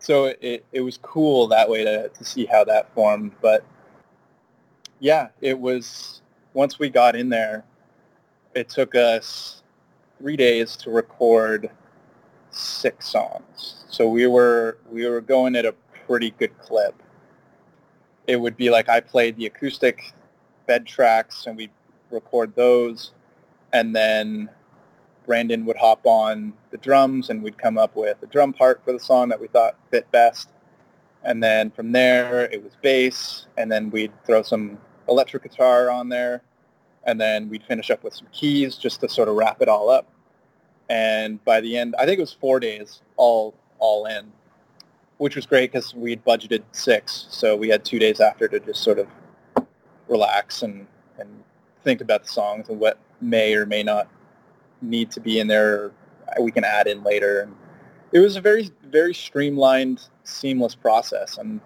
so 0.00 0.34
it, 0.40 0.64
it 0.72 0.80
was 0.80 0.96
cool 0.96 1.46
that 1.48 1.68
way 1.68 1.84
to, 1.84 2.08
to 2.08 2.24
see 2.24 2.46
how 2.46 2.64
that 2.64 2.92
formed. 2.94 3.32
But 3.42 3.64
yeah, 4.98 5.28
it 5.42 5.58
was, 5.58 6.22
once 6.54 6.78
we 6.78 6.88
got 6.88 7.14
in 7.14 7.28
there, 7.28 7.64
it 8.54 8.68
took 8.68 8.94
us 8.94 9.62
three 10.18 10.36
days 10.36 10.74
to 10.78 10.90
record 10.90 11.70
six 12.50 13.08
songs. 13.08 13.84
So 13.90 14.08
we 14.08 14.26
were, 14.26 14.78
we 14.90 15.06
were 15.06 15.20
going 15.20 15.54
at 15.54 15.66
a 15.66 15.74
pretty 16.06 16.30
good 16.30 16.58
clip. 16.58 17.00
It 18.26 18.36
would 18.36 18.56
be 18.56 18.70
like 18.70 18.88
I 18.88 19.00
played 19.00 19.36
the 19.36 19.46
acoustic 19.46 20.14
bed 20.66 20.86
tracks 20.86 21.46
and 21.46 21.58
we'd 21.58 21.70
record 22.10 22.54
those. 22.56 23.12
And 23.74 23.94
then 23.94 24.48
Brandon 25.30 25.64
would 25.64 25.76
hop 25.76 26.04
on 26.06 26.52
the 26.72 26.76
drums 26.78 27.30
and 27.30 27.40
we'd 27.40 27.56
come 27.56 27.78
up 27.78 27.94
with 27.94 28.20
a 28.20 28.26
drum 28.26 28.52
part 28.52 28.82
for 28.84 28.92
the 28.92 28.98
song 28.98 29.28
that 29.28 29.40
we 29.40 29.46
thought 29.46 29.76
fit 29.88 30.10
best. 30.10 30.50
And 31.22 31.40
then 31.40 31.70
from 31.70 31.92
there, 31.92 32.46
it 32.46 32.64
was 32.64 32.72
bass, 32.82 33.46
and 33.56 33.70
then 33.70 33.90
we'd 33.90 34.10
throw 34.26 34.42
some 34.42 34.76
electric 35.08 35.44
guitar 35.44 35.88
on 35.88 36.08
there, 36.08 36.42
and 37.04 37.20
then 37.20 37.48
we'd 37.48 37.62
finish 37.62 37.92
up 37.92 38.02
with 38.02 38.12
some 38.12 38.26
keys 38.32 38.74
just 38.74 39.02
to 39.02 39.08
sort 39.08 39.28
of 39.28 39.36
wrap 39.36 39.62
it 39.62 39.68
all 39.68 39.88
up. 39.88 40.08
And 40.88 41.44
by 41.44 41.60
the 41.60 41.76
end, 41.76 41.94
I 41.96 42.06
think 42.06 42.18
it 42.18 42.22
was 42.22 42.32
four 42.32 42.58
days 42.58 43.00
all 43.16 43.54
all 43.78 44.06
in, 44.06 44.32
which 45.18 45.36
was 45.36 45.46
great 45.46 45.70
because 45.70 45.94
we'd 45.94 46.24
budgeted 46.24 46.64
six, 46.72 47.28
so 47.30 47.54
we 47.54 47.68
had 47.68 47.84
two 47.84 48.00
days 48.00 48.18
after 48.18 48.48
to 48.48 48.58
just 48.58 48.82
sort 48.82 48.98
of 48.98 49.06
relax 50.08 50.62
and 50.62 50.88
and 51.20 51.28
think 51.84 52.00
about 52.00 52.24
the 52.24 52.28
songs 52.28 52.68
and 52.68 52.80
what 52.80 52.98
may 53.20 53.54
or 53.54 53.64
may 53.64 53.84
not 53.84 54.08
need 54.82 55.10
to 55.12 55.20
be 55.20 55.40
in 55.40 55.46
there 55.46 55.92
we 56.38 56.50
can 56.50 56.64
add 56.64 56.86
in 56.86 57.02
later. 57.02 57.40
And 57.40 57.54
it 58.12 58.20
was 58.20 58.36
a 58.36 58.40
very 58.40 58.70
very 58.84 59.14
streamlined 59.14 60.08
seamless 60.24 60.74
process. 60.74 61.38
And 61.38 61.60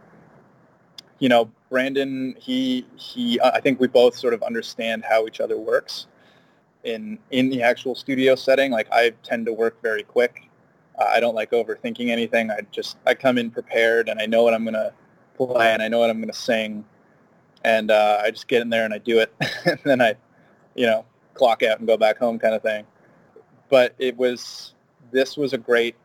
you 1.20 1.29
know 1.29 1.50
brandon 1.70 2.35
he 2.38 2.85
he 2.96 3.40
i 3.40 3.61
think 3.61 3.79
we 3.79 3.87
both 3.87 4.16
sort 4.16 4.35
of 4.35 4.42
understand 4.42 5.05
how 5.09 5.27
each 5.29 5.40
other 5.40 5.57
works 5.57 6.09
in 6.83 7.18
in 7.31 7.48
the 7.50 7.62
actual 7.62 7.94
studio 7.94 8.35
setting. 8.35 8.70
Like 8.70 8.88
i 8.92 9.11
tend 9.22 9.46
to 9.46 9.53
work 9.53 9.81
very 9.83 10.03
quick. 10.03 10.48
Uh, 10.98 11.07
i 11.09 11.20
don't 11.20 11.35
like 11.35 11.50
overthinking 11.53 12.09
anything. 12.09 12.50
I 12.50 12.61
just 12.72 12.96
i 13.07 13.14
come 13.14 13.38
in 13.38 13.50
prepared 13.50 14.09
and 14.09 14.20
i 14.20 14.27
know 14.27 14.42
what 14.42 14.55
i'm 14.55 14.64
going 14.64 14.74
to 14.74 14.92
play 15.37 15.72
and 15.72 15.83
i 15.83 15.88
know 15.88 16.00
what 16.00 16.11
i'm 16.11 16.18
going 16.18 16.33
to 16.33 16.38
sing. 16.38 16.85
And 17.64 17.90
uh, 17.90 18.20
i 18.22 18.31
just 18.31 18.48
get 18.48 18.61
in 18.62 18.68
there 18.68 18.85
and 18.85 18.92
i 18.92 18.98
do 18.98 19.20
it. 19.20 19.33
And 19.64 19.79
then 19.85 20.03
i 20.03 20.14
you 20.74 20.87
know 20.87 21.05
clock 21.35 21.62
out 21.62 21.79
and 21.79 21.87
go 21.87 21.96
back 21.96 22.18
home 22.18 22.38
kind 22.38 22.55
of 22.55 22.62
thing 22.62 22.85
but 23.75 23.92
it 23.98 24.16
was 24.16 24.72
this 25.10 25.37
was 25.37 25.52
a 25.52 25.58
great 25.58 25.96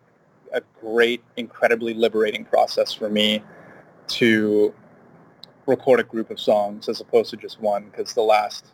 a 0.53 0.61
great 0.82 1.24
incredibly 1.38 1.93
liberating 1.93 2.43
process 2.43 2.91
for 2.91 3.11
me 3.11 3.43
to 4.07 4.74
record 5.67 5.99
a 5.99 6.03
group 6.03 6.32
of 6.32 6.39
songs 6.39 6.89
as 6.89 6.99
opposed 6.99 7.30
to 7.30 7.38
just 7.38 7.61
one 7.61 7.84
because 7.91 8.15
the 8.15 8.24
last 8.24 8.72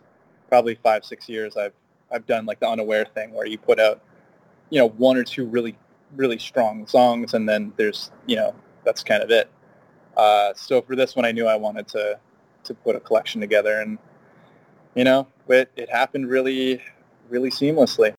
probably 0.48 0.76
five 0.76 1.04
six 1.04 1.28
years 1.28 1.58
I've 1.58 1.74
I've 2.10 2.26
done 2.26 2.46
like 2.46 2.62
the 2.62 2.70
unaware 2.70 3.04
thing 3.04 3.34
where 3.34 3.46
you 3.46 3.58
put 3.58 3.82
out 3.82 4.02
you 4.70 4.80
know 4.80 4.88
one 4.88 5.18
or 5.18 5.26
two 5.26 5.46
really 5.46 5.78
really 6.16 6.40
strong 6.40 6.88
songs 6.88 7.34
and 7.34 7.50
then 7.50 7.74
there's 7.76 8.12
you 8.28 8.38
know 8.38 8.56
that's 8.86 9.04
kind 9.04 9.22
of 9.22 9.30
it. 9.30 9.52
Uh, 10.16 10.54
so 10.56 10.82
for 10.82 10.96
this 10.96 11.18
one 11.18 11.26
I 11.26 11.34
knew 11.34 11.48
I 11.48 11.58
wanted 11.58 11.90
to 11.90 12.18
to 12.64 12.74
put 12.74 12.96
a 12.96 13.02
collection 13.02 13.42
together 13.42 13.82
and 13.82 13.98
you 14.96 15.04
know 15.04 15.28
it, 15.50 15.70
it 15.76 15.90
happened 15.90 16.30
really 16.30 16.82
really 17.28 17.50
seamlessly 17.50 18.15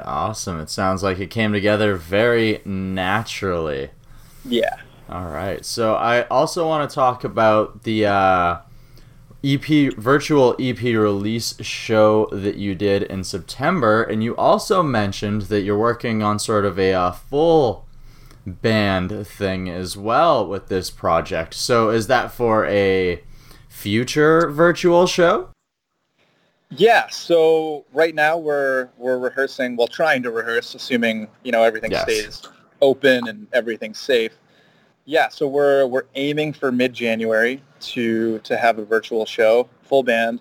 right 0.00 0.08
awesome 0.08 0.60
it 0.60 0.70
sounds 0.70 1.02
like 1.02 1.18
it 1.18 1.30
came 1.30 1.52
together 1.52 1.96
very 1.96 2.60
naturally 2.64 3.90
yeah 4.44 4.76
all 5.08 5.28
right 5.28 5.64
so 5.64 5.94
i 5.94 6.22
also 6.24 6.66
want 6.66 6.88
to 6.88 6.94
talk 6.94 7.24
about 7.24 7.82
the 7.82 8.06
uh 8.06 8.58
EP 9.42 9.94
virtual 9.94 10.54
EP 10.60 10.82
release 10.82 11.56
show 11.62 12.26
that 12.30 12.56
you 12.56 12.74
did 12.74 13.04
in 13.04 13.24
September, 13.24 14.02
and 14.02 14.22
you 14.22 14.36
also 14.36 14.82
mentioned 14.82 15.42
that 15.42 15.62
you're 15.62 15.78
working 15.78 16.22
on 16.22 16.38
sort 16.38 16.66
of 16.66 16.78
a 16.78 16.92
uh, 16.92 17.10
full 17.10 17.86
band 18.46 19.26
thing 19.26 19.70
as 19.70 19.96
well 19.96 20.46
with 20.46 20.68
this 20.68 20.90
project. 20.90 21.54
So 21.54 21.88
is 21.88 22.06
that 22.08 22.32
for 22.32 22.66
a 22.66 23.22
future 23.70 24.50
virtual 24.50 25.06
show? 25.06 25.48
Yeah, 26.76 27.08
so 27.08 27.84
right 27.92 28.14
now 28.14 28.38
we're 28.38 28.88
we're 28.96 29.18
rehearsing, 29.18 29.76
well 29.76 29.88
trying 29.88 30.22
to 30.22 30.30
rehearse 30.30 30.74
assuming, 30.74 31.28
you 31.42 31.50
know, 31.50 31.64
everything 31.64 31.90
Yes. 31.90 32.02
stays 32.02 32.42
open 32.80 33.26
and 33.28 33.48
everything's 33.52 33.98
safe. 33.98 34.32
Yeah, 35.04 35.28
so 35.28 35.48
we're 35.48 35.86
we're 35.86 36.04
aiming 36.14 36.52
for 36.52 36.70
mid-January 36.70 37.60
to 37.80 38.38
to 38.40 38.56
have 38.56 38.78
a 38.78 38.84
virtual 38.84 39.26
show, 39.26 39.68
full 39.82 40.04
band, 40.04 40.40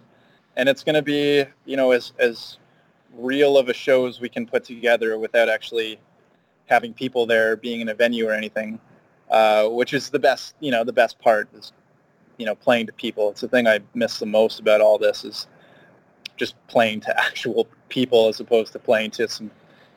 and 0.55 0.69
it's 0.69 0.83
going 0.83 0.95
to 0.95 1.01
be, 1.01 1.45
you 1.65 1.75
know, 1.75 1.91
as 1.91 2.13
as 2.19 2.57
real 3.15 3.57
of 3.57 3.69
a 3.69 3.73
show 3.73 4.05
as 4.05 4.21
we 4.21 4.29
can 4.29 4.45
put 4.45 4.63
together 4.63 5.17
without 5.17 5.49
actually 5.49 5.99
having 6.67 6.93
people 6.93 7.25
there 7.25 7.55
being 7.55 7.81
in 7.81 7.89
a 7.89 7.93
venue 7.95 8.27
or 8.27 8.33
anything, 8.33 8.79
uh, 9.31 9.67
which 9.67 9.95
is 9.95 10.11
the 10.11 10.19
best, 10.19 10.53
you 10.59 10.69
know, 10.69 10.83
the 10.83 10.93
best 10.93 11.17
part 11.17 11.49
is, 11.55 11.73
you 12.37 12.45
know, 12.45 12.53
playing 12.53 12.85
to 12.85 12.93
people. 12.93 13.31
It's 13.31 13.41
the 13.41 13.47
thing 13.47 13.65
I 13.67 13.79
miss 13.95 14.19
the 14.19 14.27
most 14.27 14.59
about 14.59 14.79
all 14.79 14.99
this 14.99 15.25
is 15.25 15.47
just 16.39 16.55
playing 16.67 17.01
to 17.01 17.19
actual 17.23 17.67
people 17.89 18.27
as 18.27 18.39
opposed 18.39 18.71
to 18.73 18.79
playing 18.79 19.11
to 19.11 19.27
some 19.27 19.51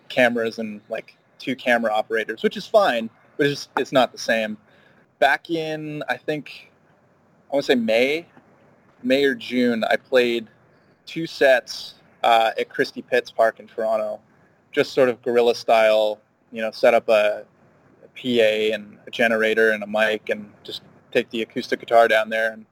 cameras 0.09 0.59
and 0.59 0.81
like 0.91 1.17
two 1.39 1.57
camera 1.57 1.93
operators, 1.93 2.43
which 2.43 2.57
is 2.57 2.67
fine, 2.67 3.09
but 3.37 3.47
it's 3.47 3.63
just, 3.63 3.71
it's 3.79 3.93
not 3.93 4.13
the 4.13 4.19
same. 4.19 4.59
Back 5.19 5.49
in 5.51 6.03
I 6.09 6.17
think 6.17 6.71
I 7.51 7.57
want 7.57 7.67
to 7.67 7.73
say 7.73 7.77
May, 7.77 8.27
May 9.03 9.25
or 9.25 9.35
June, 9.35 9.85
I 9.85 9.97
played 9.97 10.49
two 11.07 11.27
sets 11.27 11.95
uh, 12.23 12.53
at 12.59 12.69
Christie 12.69 13.03
Pits 13.03 13.31
Park 13.31 13.61
in 13.61 13.67
Toronto, 13.67 14.21
just 14.71 14.93
sort 14.93 15.09
of 15.09 15.21
guerrilla 15.23 15.55
style. 15.55 16.21
You 16.51 16.61
know, 16.61 16.71
set 16.71 16.93
up 16.93 17.09
a, 17.09 17.45
a 18.05 18.09
PA 18.15 18.75
and 18.75 18.99
a 19.07 19.11
generator 19.11 19.71
and 19.71 19.83
a 19.83 19.87
mic, 19.87 20.29
and 20.29 20.53
just 20.63 20.83
take 21.13 21.31
the 21.31 21.43
acoustic 21.43 21.81
guitar 21.81 22.09
down 22.09 22.29
there. 22.29 22.53
And 22.53 22.67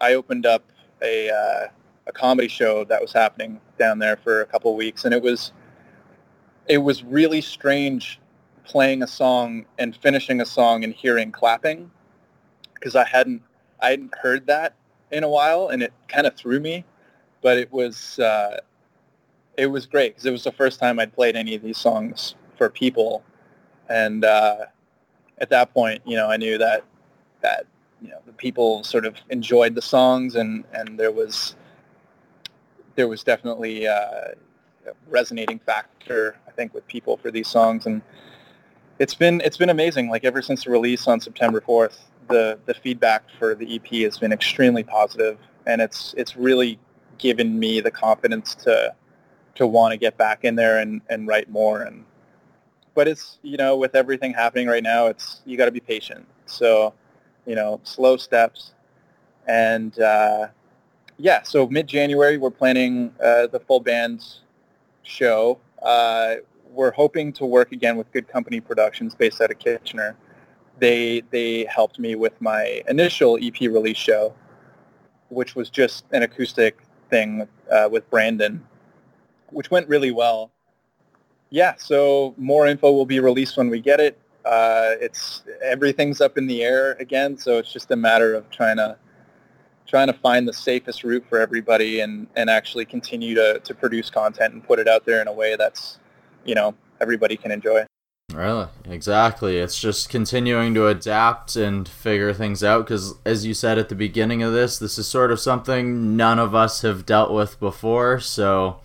I 0.00 0.14
opened 0.14 0.46
up 0.46 0.64
a 1.02 1.30
uh, 1.30 1.68
a 2.06 2.12
comedy 2.12 2.48
show 2.48 2.84
that 2.84 3.00
was 3.00 3.12
happening 3.12 3.60
down 3.78 3.98
there 3.98 4.16
for 4.16 4.40
a 4.42 4.46
couple 4.46 4.70
of 4.70 4.76
weeks, 4.76 5.04
and 5.04 5.14
it 5.14 5.22
was 5.22 5.52
it 6.66 6.78
was 6.78 7.02
really 7.04 7.40
strange 7.40 8.20
playing 8.64 9.02
a 9.02 9.06
song 9.06 9.64
and 9.78 9.96
finishing 9.96 10.40
a 10.40 10.46
song 10.46 10.84
and 10.84 10.94
hearing 10.94 11.32
clapping 11.32 11.90
because 12.74 12.96
I 12.96 13.04
hadn't 13.04 13.42
I 13.80 13.90
hadn't 13.90 14.14
heard 14.16 14.46
that 14.46 14.74
in 15.10 15.24
a 15.24 15.28
while, 15.28 15.68
and 15.68 15.82
it 15.82 15.92
kind 16.08 16.26
of 16.26 16.34
threw 16.36 16.60
me. 16.60 16.84
But 17.42 17.58
it 17.58 17.72
was 17.72 18.18
uh, 18.18 18.60
it 19.56 19.66
was 19.66 19.86
great 19.86 20.14
because 20.14 20.26
it 20.26 20.30
was 20.30 20.44
the 20.44 20.52
first 20.52 20.80
time 20.80 20.98
I'd 20.98 21.12
played 21.12 21.36
any 21.36 21.54
of 21.54 21.62
these 21.62 21.78
songs 21.78 22.34
for 22.56 22.68
people, 22.68 23.22
and 23.88 24.24
uh, 24.24 24.66
at 25.38 25.50
that 25.50 25.72
point, 25.74 26.02
you 26.06 26.16
know, 26.16 26.28
I 26.30 26.36
knew 26.36 26.58
that 26.58 26.84
that 27.40 27.66
you 28.00 28.08
know 28.08 28.18
the 28.26 28.32
people 28.32 28.84
sort 28.84 29.04
of 29.04 29.16
enjoyed 29.30 29.74
the 29.74 29.82
songs, 29.82 30.36
and 30.36 30.64
and 30.72 30.98
there 30.98 31.12
was 31.12 31.56
there 32.94 33.08
was 33.08 33.22
definitely 33.22 33.86
uh, 33.86 34.32
a 34.86 34.92
resonating 35.08 35.58
factor, 35.58 36.36
I 36.46 36.50
think, 36.50 36.74
with 36.74 36.86
people 36.86 37.16
for 37.16 37.30
these 37.30 37.48
songs, 37.48 37.86
and 37.86 38.02
it's 38.98 39.14
been 39.14 39.40
it's 39.42 39.56
been 39.56 39.70
amazing. 39.70 40.08
Like 40.08 40.24
ever 40.24 40.42
since 40.42 40.64
the 40.64 40.70
release 40.70 41.06
on 41.06 41.20
September 41.20 41.60
fourth, 41.60 42.10
the 42.28 42.58
the 42.66 42.74
feedback 42.74 43.24
for 43.38 43.54
the 43.54 43.76
EP 43.76 44.02
has 44.04 44.18
been 44.18 44.32
extremely 44.32 44.82
positive, 44.82 45.38
and 45.66 45.80
it's 45.80 46.14
it's 46.16 46.36
really 46.36 46.78
given 47.18 47.58
me 47.58 47.80
the 47.80 47.90
confidence 47.90 48.54
to 48.56 48.94
to 49.54 49.66
want 49.66 49.92
to 49.92 49.98
get 49.98 50.16
back 50.16 50.44
in 50.44 50.56
there 50.56 50.78
and, 50.78 51.02
and 51.08 51.26
write 51.26 51.50
more. 51.50 51.82
And 51.82 52.04
but 52.94 53.08
it's 53.08 53.38
you 53.42 53.56
know 53.56 53.76
with 53.76 53.94
everything 53.94 54.32
happening 54.32 54.66
right 54.66 54.82
now, 54.82 55.06
it's 55.06 55.40
you 55.44 55.56
got 55.56 55.66
to 55.66 55.72
be 55.72 55.80
patient. 55.80 56.26
So 56.46 56.94
you 57.46 57.54
know, 57.54 57.80
slow 57.82 58.16
steps, 58.16 58.72
and 59.46 59.98
uh, 60.00 60.48
yeah. 61.22 61.42
So 61.42 61.68
mid 61.68 61.86
January, 61.86 62.36
we're 62.36 62.50
planning 62.50 63.14
uh, 63.22 63.46
the 63.46 63.60
full 63.60 63.78
band 63.78 64.24
show. 65.04 65.60
Uh, 65.80 66.36
we're 66.68 66.90
hoping 66.90 67.32
to 67.34 67.46
work 67.46 67.70
again 67.70 67.96
with 67.96 68.10
Good 68.12 68.26
Company 68.26 68.60
Productions, 68.60 69.14
based 69.14 69.40
out 69.40 69.52
of 69.52 69.58
Kitchener. 69.60 70.16
They 70.80 71.22
they 71.30 71.64
helped 71.66 72.00
me 72.00 72.16
with 72.16 72.38
my 72.40 72.82
initial 72.88 73.38
EP 73.40 73.60
release 73.60 73.96
show, 73.96 74.34
which 75.28 75.54
was 75.54 75.70
just 75.70 76.04
an 76.10 76.24
acoustic 76.24 76.80
thing 77.08 77.46
uh, 77.70 77.88
with 77.88 78.10
Brandon, 78.10 78.66
which 79.50 79.70
went 79.70 79.88
really 79.88 80.10
well. 80.10 80.50
Yeah, 81.50 81.74
so 81.76 82.34
more 82.36 82.66
info 82.66 82.90
will 82.90 83.06
be 83.06 83.20
released 83.20 83.56
when 83.56 83.68
we 83.68 83.80
get 83.80 84.00
it. 84.00 84.18
Uh, 84.44 84.96
it's 85.00 85.44
everything's 85.62 86.20
up 86.20 86.36
in 86.36 86.48
the 86.48 86.64
air 86.64 86.94
again, 86.94 87.38
so 87.38 87.58
it's 87.58 87.72
just 87.72 87.92
a 87.92 87.96
matter 87.96 88.34
of 88.34 88.50
trying 88.50 88.78
to 88.78 88.96
trying 89.86 90.06
to 90.06 90.12
find 90.14 90.48
the 90.48 90.52
safest 90.52 91.04
route 91.04 91.24
for 91.28 91.38
everybody 91.38 92.00
and, 92.00 92.26
and 92.36 92.48
actually 92.48 92.84
continue 92.84 93.34
to, 93.34 93.60
to 93.64 93.74
produce 93.74 94.08
content 94.10 94.54
and 94.54 94.64
put 94.64 94.78
it 94.78 94.88
out 94.88 95.04
there 95.04 95.20
in 95.20 95.28
a 95.28 95.32
way 95.32 95.56
that's, 95.56 95.98
you 96.44 96.54
know, 96.54 96.74
everybody 97.00 97.36
can 97.36 97.50
enjoy. 97.50 97.84
Really, 98.32 98.68
exactly. 98.88 99.58
It's 99.58 99.78
just 99.78 100.08
continuing 100.08 100.72
to 100.74 100.86
adapt 100.86 101.54
and 101.56 101.86
figure 101.86 102.32
things 102.32 102.64
out 102.64 102.86
because, 102.86 103.14
as 103.26 103.44
you 103.44 103.52
said 103.52 103.76
at 103.76 103.90
the 103.90 103.94
beginning 103.94 104.42
of 104.42 104.54
this, 104.54 104.78
this 104.78 104.96
is 104.96 105.06
sort 105.06 105.30
of 105.30 105.38
something 105.38 106.16
none 106.16 106.38
of 106.38 106.54
us 106.54 106.80
have 106.80 107.04
dealt 107.04 107.30
with 107.30 107.60
before. 107.60 108.20
So, 108.20 108.80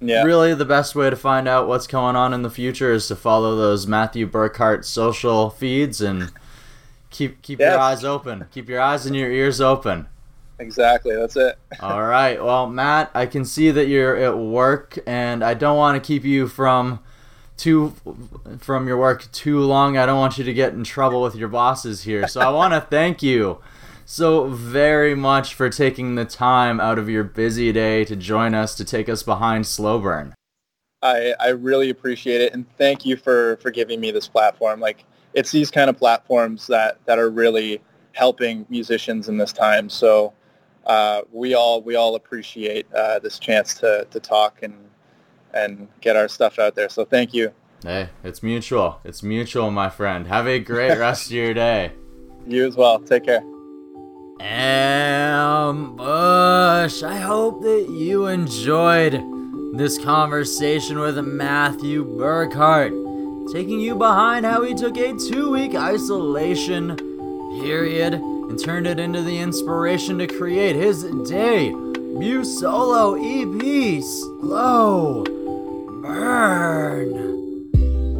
Yeah. 0.00 0.22
really, 0.22 0.54
the 0.54 0.64
best 0.64 0.94
way 0.94 1.10
to 1.10 1.16
find 1.16 1.46
out 1.46 1.68
what's 1.68 1.86
going 1.86 2.16
on 2.16 2.32
in 2.32 2.40
the 2.40 2.50
future 2.50 2.90
is 2.92 3.06
to 3.08 3.16
follow 3.16 3.56
those 3.56 3.86
Matthew 3.86 4.26
Burkhart 4.26 4.86
social 4.86 5.50
feeds 5.50 6.00
and 6.00 6.32
keep 7.10 7.42
keep 7.42 7.58
your 7.58 7.78
eyes 7.78 8.04
open. 8.04 8.46
Keep 8.52 8.70
your 8.70 8.80
eyes 8.80 9.04
and 9.04 9.14
your 9.14 9.30
ears 9.30 9.60
open. 9.60 10.06
Exactly. 10.58 11.14
That's 11.14 11.36
it. 11.36 11.58
All 11.80 12.02
right. 12.02 12.42
Well, 12.42 12.68
Matt, 12.68 13.10
I 13.14 13.26
can 13.26 13.44
see 13.44 13.70
that 13.70 13.86
you're 13.86 14.16
at 14.16 14.36
work, 14.36 14.98
and 15.06 15.44
I 15.44 15.54
don't 15.54 15.76
want 15.76 16.02
to 16.02 16.06
keep 16.06 16.24
you 16.24 16.48
from 16.48 17.00
too 17.56 17.94
from 18.58 18.86
your 18.86 18.96
work 18.96 19.30
too 19.32 19.60
long. 19.60 19.96
I 19.96 20.06
don't 20.06 20.18
want 20.18 20.38
you 20.38 20.44
to 20.44 20.54
get 20.54 20.72
in 20.72 20.84
trouble 20.84 21.22
with 21.22 21.34
your 21.34 21.48
bosses 21.48 22.02
here. 22.02 22.26
So 22.28 22.40
I 22.40 22.50
want 22.50 22.74
to 22.74 22.80
thank 22.90 23.22
you 23.22 23.60
so 24.10 24.48
very 24.48 25.14
much 25.14 25.52
for 25.52 25.68
taking 25.68 26.14
the 26.14 26.24
time 26.24 26.80
out 26.80 26.98
of 26.98 27.10
your 27.10 27.22
busy 27.22 27.70
day 27.72 28.06
to 28.06 28.16
join 28.16 28.54
us 28.54 28.74
to 28.74 28.82
take 28.82 29.06
us 29.06 29.22
behind 29.22 29.66
Slow 29.66 29.98
Burn. 29.98 30.34
I, 31.02 31.34
I 31.38 31.48
really 31.48 31.90
appreciate 31.90 32.40
it 32.40 32.54
and 32.54 32.64
thank 32.78 33.04
you 33.04 33.18
for, 33.18 33.58
for 33.58 33.70
giving 33.70 34.00
me 34.00 34.10
this 34.10 34.26
platform. 34.26 34.80
Like 34.80 35.04
it's 35.34 35.50
these 35.50 35.70
kind 35.70 35.90
of 35.90 35.98
platforms 35.98 36.66
that, 36.68 36.98
that 37.04 37.18
are 37.18 37.28
really 37.28 37.82
helping 38.12 38.64
musicians 38.70 39.28
in 39.28 39.36
this 39.36 39.52
time. 39.52 39.90
So 39.90 40.32
uh, 40.88 41.22
we 41.30 41.54
all 41.54 41.80
we 41.82 41.94
all 41.94 42.16
appreciate 42.16 42.86
uh, 42.94 43.18
this 43.18 43.38
chance 43.38 43.74
to, 43.74 44.06
to 44.10 44.18
talk 44.18 44.62
and 44.62 44.74
and 45.54 45.86
get 46.00 46.16
our 46.16 46.28
stuff 46.28 46.58
out 46.58 46.74
there. 46.74 46.88
So 46.88 47.04
thank 47.04 47.34
you. 47.34 47.52
Hey, 47.82 48.08
it's 48.24 48.42
mutual. 48.42 48.98
It's 49.04 49.22
mutual, 49.22 49.70
my 49.70 49.88
friend. 49.90 50.26
Have 50.26 50.48
a 50.48 50.58
great 50.58 50.98
rest 50.98 51.26
of 51.26 51.32
your 51.32 51.54
day. 51.54 51.92
You 52.46 52.66
as 52.66 52.76
well. 52.76 52.98
Take 53.00 53.24
care. 53.26 53.42
Ambush! 54.40 55.82
I 57.02 57.16
hope 57.18 57.60
that 57.60 57.88
you 57.90 58.26
enjoyed 58.26 59.22
this 59.76 59.98
conversation 59.98 60.98
with 60.98 61.18
Matthew 61.18 62.06
Burkhart, 62.06 63.52
taking 63.52 63.80
you 63.80 63.96
behind 63.96 64.46
how 64.46 64.62
he 64.62 64.72
took 64.72 64.96
a 64.96 65.12
two 65.28 65.50
week 65.50 65.74
isolation 65.74 66.96
period 67.60 68.14
and 68.48 68.58
turned 68.58 68.86
it 68.86 68.98
into 68.98 69.22
the 69.22 69.38
inspiration 69.38 70.18
to 70.18 70.26
create 70.26 70.76
his 70.76 71.04
debut 71.28 72.44
solo 72.44 73.14
EP, 73.14 74.02
Slow 74.02 75.24
Burn 76.02 77.38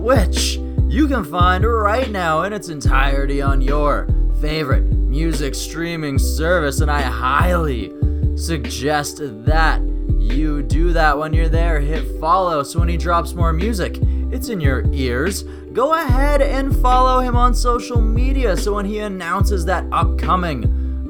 which 0.09 0.57
you 0.89 1.07
can 1.07 1.23
find 1.23 1.67
right 1.67 2.11
now 2.11 2.43
in 2.45 2.55
its 2.55 2.71
entirety 2.71 3.43
on 3.43 3.61
your 3.61 4.09
favorite 4.41 4.85
music 4.85 5.55
streaming 5.55 6.19
service. 6.19 6.81
And 6.81 6.91
I 6.91 7.03
highly 7.03 7.93
suggest 8.35 9.19
that 9.21 9.83
you 9.83 10.63
do 10.63 10.95
that 10.95 11.19
when 11.19 11.35
you're 11.35 11.51
there. 11.51 11.79
Hit 11.79 12.19
follow 12.19 12.63
so 12.63 12.79
when 12.79 12.89
he 12.89 12.97
drops 12.97 13.35
more 13.35 13.53
music, 13.53 13.97
it's 14.31 14.49
in 14.49 14.61
your 14.61 14.85
ears. 14.93 15.43
Go 15.73 15.95
ahead 15.95 16.43
and 16.43 16.77
follow 16.81 17.21
him 17.21 17.37
on 17.37 17.55
social 17.55 18.01
media 18.01 18.57
so 18.57 18.75
when 18.75 18.87
he 18.87 18.99
announces 18.99 19.65
that 19.67 19.85
upcoming 19.93 20.65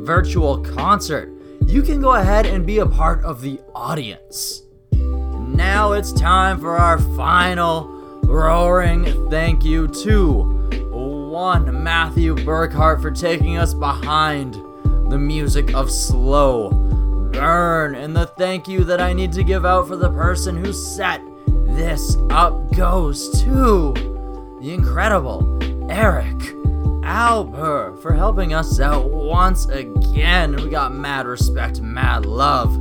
virtual 0.04 0.58
concert, 0.58 1.30
you 1.66 1.82
can 1.82 2.00
go 2.00 2.12
ahead 2.14 2.46
and 2.46 2.66
be 2.66 2.78
a 2.78 2.86
part 2.86 3.22
of 3.24 3.40
the 3.40 3.60
audience. 3.74 4.62
Now 4.92 5.92
it's 5.92 6.12
time 6.12 6.60
for 6.60 6.76
our 6.76 6.98
final 7.16 7.88
roaring 8.24 9.30
thank 9.30 9.64
you 9.64 9.88
to 9.88 10.58
one 10.92 11.82
Matthew 11.82 12.34
Burkhart 12.34 13.02
for 13.02 13.10
taking 13.10 13.58
us 13.58 13.74
behind 13.74 14.54
the 15.10 15.18
music 15.18 15.74
of 15.74 15.90
Slow 15.90 16.70
burn. 17.32 17.94
And 17.94 18.16
the 18.16 18.26
thank 18.26 18.66
you 18.66 18.84
that 18.84 19.00
I 19.00 19.12
need 19.12 19.32
to 19.34 19.44
give 19.44 19.64
out 19.64 19.88
for 19.88 19.96
the 19.96 20.10
person 20.10 20.62
who 20.62 20.72
set 20.72 21.20
this 21.78 22.16
up 22.30 22.74
goes 22.74 23.40
to 23.40 23.92
the 24.60 24.74
incredible 24.74 25.56
Eric 25.88 26.36
Alper 27.04 27.96
for 28.02 28.12
helping 28.12 28.52
us 28.52 28.80
out 28.80 29.10
once 29.10 29.64
again. 29.66 30.56
We 30.56 30.70
got 30.70 30.92
mad 30.92 31.28
respect, 31.28 31.80
mad 31.80 32.26
love 32.26 32.74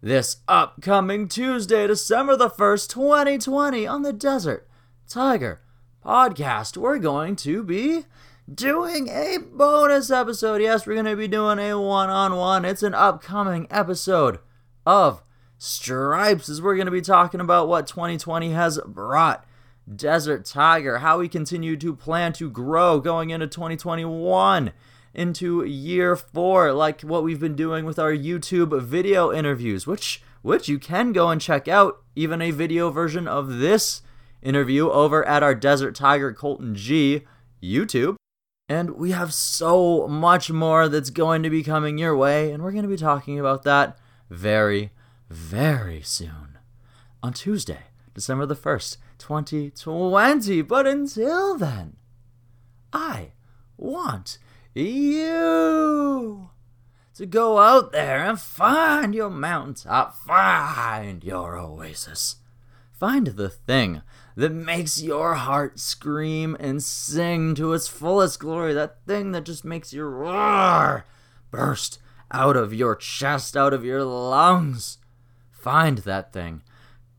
This 0.00 0.36
upcoming 0.46 1.26
Tuesday, 1.26 1.88
December 1.88 2.36
the 2.36 2.48
1st, 2.48 2.88
2020, 2.90 3.84
on 3.84 4.02
the 4.02 4.12
Desert 4.12 4.68
Tiger 5.08 5.60
podcast, 6.06 6.76
we're 6.76 7.00
going 7.00 7.34
to 7.34 7.64
be 7.64 8.04
doing 8.48 9.08
a 9.08 9.38
bonus 9.38 10.08
episode. 10.12 10.62
Yes, 10.62 10.86
we're 10.86 10.94
going 10.94 11.06
to 11.06 11.16
be 11.16 11.26
doing 11.26 11.58
a 11.58 11.76
one 11.80 12.10
on 12.10 12.36
one. 12.36 12.64
It's 12.64 12.84
an 12.84 12.94
upcoming 12.94 13.66
episode 13.72 14.38
of 14.86 15.24
Stripes, 15.56 16.48
as 16.48 16.62
we're 16.62 16.76
going 16.76 16.86
to 16.86 16.92
be 16.92 17.00
talking 17.00 17.40
about 17.40 17.66
what 17.66 17.88
2020 17.88 18.52
has 18.52 18.78
brought 18.86 19.44
Desert 19.92 20.44
Tiger, 20.44 20.98
how 20.98 21.18
we 21.18 21.28
continue 21.28 21.76
to 21.76 21.96
plan 21.96 22.32
to 22.34 22.48
grow 22.48 23.00
going 23.00 23.30
into 23.30 23.48
2021 23.48 24.70
into 25.14 25.64
year 25.64 26.16
four, 26.16 26.72
like 26.72 27.02
what 27.02 27.22
we've 27.22 27.40
been 27.40 27.56
doing 27.56 27.84
with 27.84 27.98
our 27.98 28.12
YouTube 28.12 28.80
video 28.82 29.32
interviews, 29.32 29.86
which 29.86 30.22
which 30.42 30.68
you 30.68 30.78
can 30.78 31.12
go 31.12 31.30
and 31.30 31.40
check 31.40 31.66
out, 31.66 32.02
even 32.14 32.40
a 32.40 32.52
video 32.52 32.90
version 32.90 33.26
of 33.26 33.58
this 33.58 34.02
interview 34.40 34.88
over 34.88 35.26
at 35.26 35.42
our 35.42 35.54
Desert 35.54 35.94
Tiger 35.94 36.32
Colton 36.32 36.74
G 36.74 37.26
YouTube. 37.62 38.16
And 38.68 38.90
we 38.92 39.12
have 39.12 39.32
so 39.32 40.06
much 40.08 40.50
more 40.50 40.88
that's 40.88 41.10
going 41.10 41.42
to 41.42 41.50
be 41.50 41.62
coming 41.62 41.98
your 41.98 42.16
way, 42.16 42.52
and 42.52 42.62
we're 42.62 42.72
going 42.72 42.82
to 42.82 42.88
be 42.88 42.96
talking 42.96 43.40
about 43.40 43.62
that 43.62 43.98
very, 44.28 44.92
very 45.30 46.02
soon. 46.02 46.58
On 47.22 47.32
Tuesday, 47.32 47.84
December 48.14 48.46
the 48.46 48.54
1st, 48.54 48.98
2020. 49.18 50.62
But 50.62 50.86
until 50.86 51.56
then, 51.56 51.96
I 52.92 53.32
want 53.76 54.38
you! 54.74 56.50
To 57.14 57.26
go 57.26 57.58
out 57.58 57.90
there 57.90 58.24
and 58.24 58.38
find 58.38 59.14
your 59.14 59.30
mountaintop, 59.30 60.14
find 60.14 61.24
your 61.24 61.58
oasis, 61.58 62.36
find 62.92 63.26
the 63.26 63.48
thing 63.48 64.02
that 64.36 64.52
makes 64.52 65.02
your 65.02 65.34
heart 65.34 65.80
scream 65.80 66.56
and 66.60 66.80
sing 66.80 67.56
to 67.56 67.72
its 67.72 67.88
fullest 67.88 68.38
glory, 68.38 68.72
that 68.72 68.98
thing 69.04 69.32
that 69.32 69.44
just 69.44 69.64
makes 69.64 69.92
you 69.92 70.04
roar, 70.04 71.04
burst 71.50 71.98
out 72.30 72.56
of 72.56 72.72
your 72.72 72.94
chest, 72.94 73.56
out 73.56 73.74
of 73.74 73.84
your 73.84 74.04
lungs. 74.04 74.98
Find 75.50 75.98
that 75.98 76.32
thing, 76.32 76.62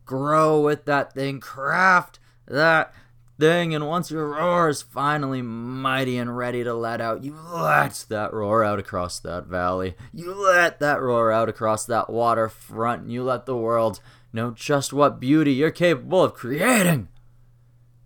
grow 0.06 0.62
with 0.62 0.86
that 0.86 1.14
thing, 1.14 1.42
craft 1.42 2.20
that 2.48 2.94
thing, 3.40 3.74
and 3.74 3.88
once 3.88 4.12
your 4.12 4.28
roar 4.28 4.70
is 4.70 4.82
finally 4.82 5.42
mighty 5.42 6.18
and 6.18 6.38
ready 6.38 6.64
to 6.64 6.74
let 6.74 7.02
out, 7.02 7.24
you 7.24 7.34
let 7.34 8.06
that 8.10 8.34
roar 8.34 8.64
out 8.64 8.80
across 8.80 9.20
that 9.20 9.46
valley. 9.46 9.96
You 10.14 10.34
let 10.34 10.80
that 10.80 11.02
roar 11.02 11.32
out 11.32 11.50
across 11.50 11.86
that 11.86 12.10
waterfront, 12.10 13.04
and 13.04 13.12
you 13.12 13.24
let 13.24 13.46
the 13.46 13.56
world 13.56 14.02
know 14.34 14.52
just 14.52 14.94
what 14.94 15.20
beauty 15.20 15.54
you're 15.54 15.72
capable 15.72 16.24
of 16.24 16.34
creating. 16.34 17.08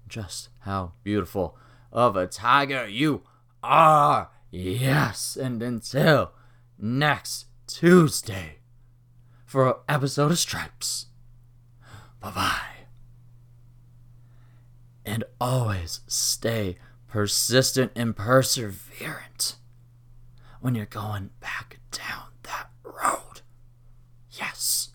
Just 0.08 0.50
how 0.60 0.94
beautiful 1.04 1.58
of 1.92 2.16
a 2.16 2.28
tiger 2.28 2.88
you 2.88 3.24
are. 3.62 4.30
Yes, 4.52 5.36
and 5.36 5.62
until 5.62 6.32
next 6.78 7.48
Tuesday 7.68 8.60
for 9.46 9.68
an 9.68 9.76
episode 9.90 10.32
of 10.32 10.40
Stripes. 10.40 11.08
Bye 12.20 12.32
bye 12.32 12.83
and 15.06 15.24
always 15.40 16.02
stay 16.08 16.78
persistent 17.08 17.92
and 17.96 18.16
perseverant 18.16 19.56
when 20.62 20.76
you're 20.76 20.86
going 20.86 21.30
back 21.40 21.80
down 21.92 22.30
that 22.44 22.70
road. 22.84 23.42
Yes. 24.32 24.90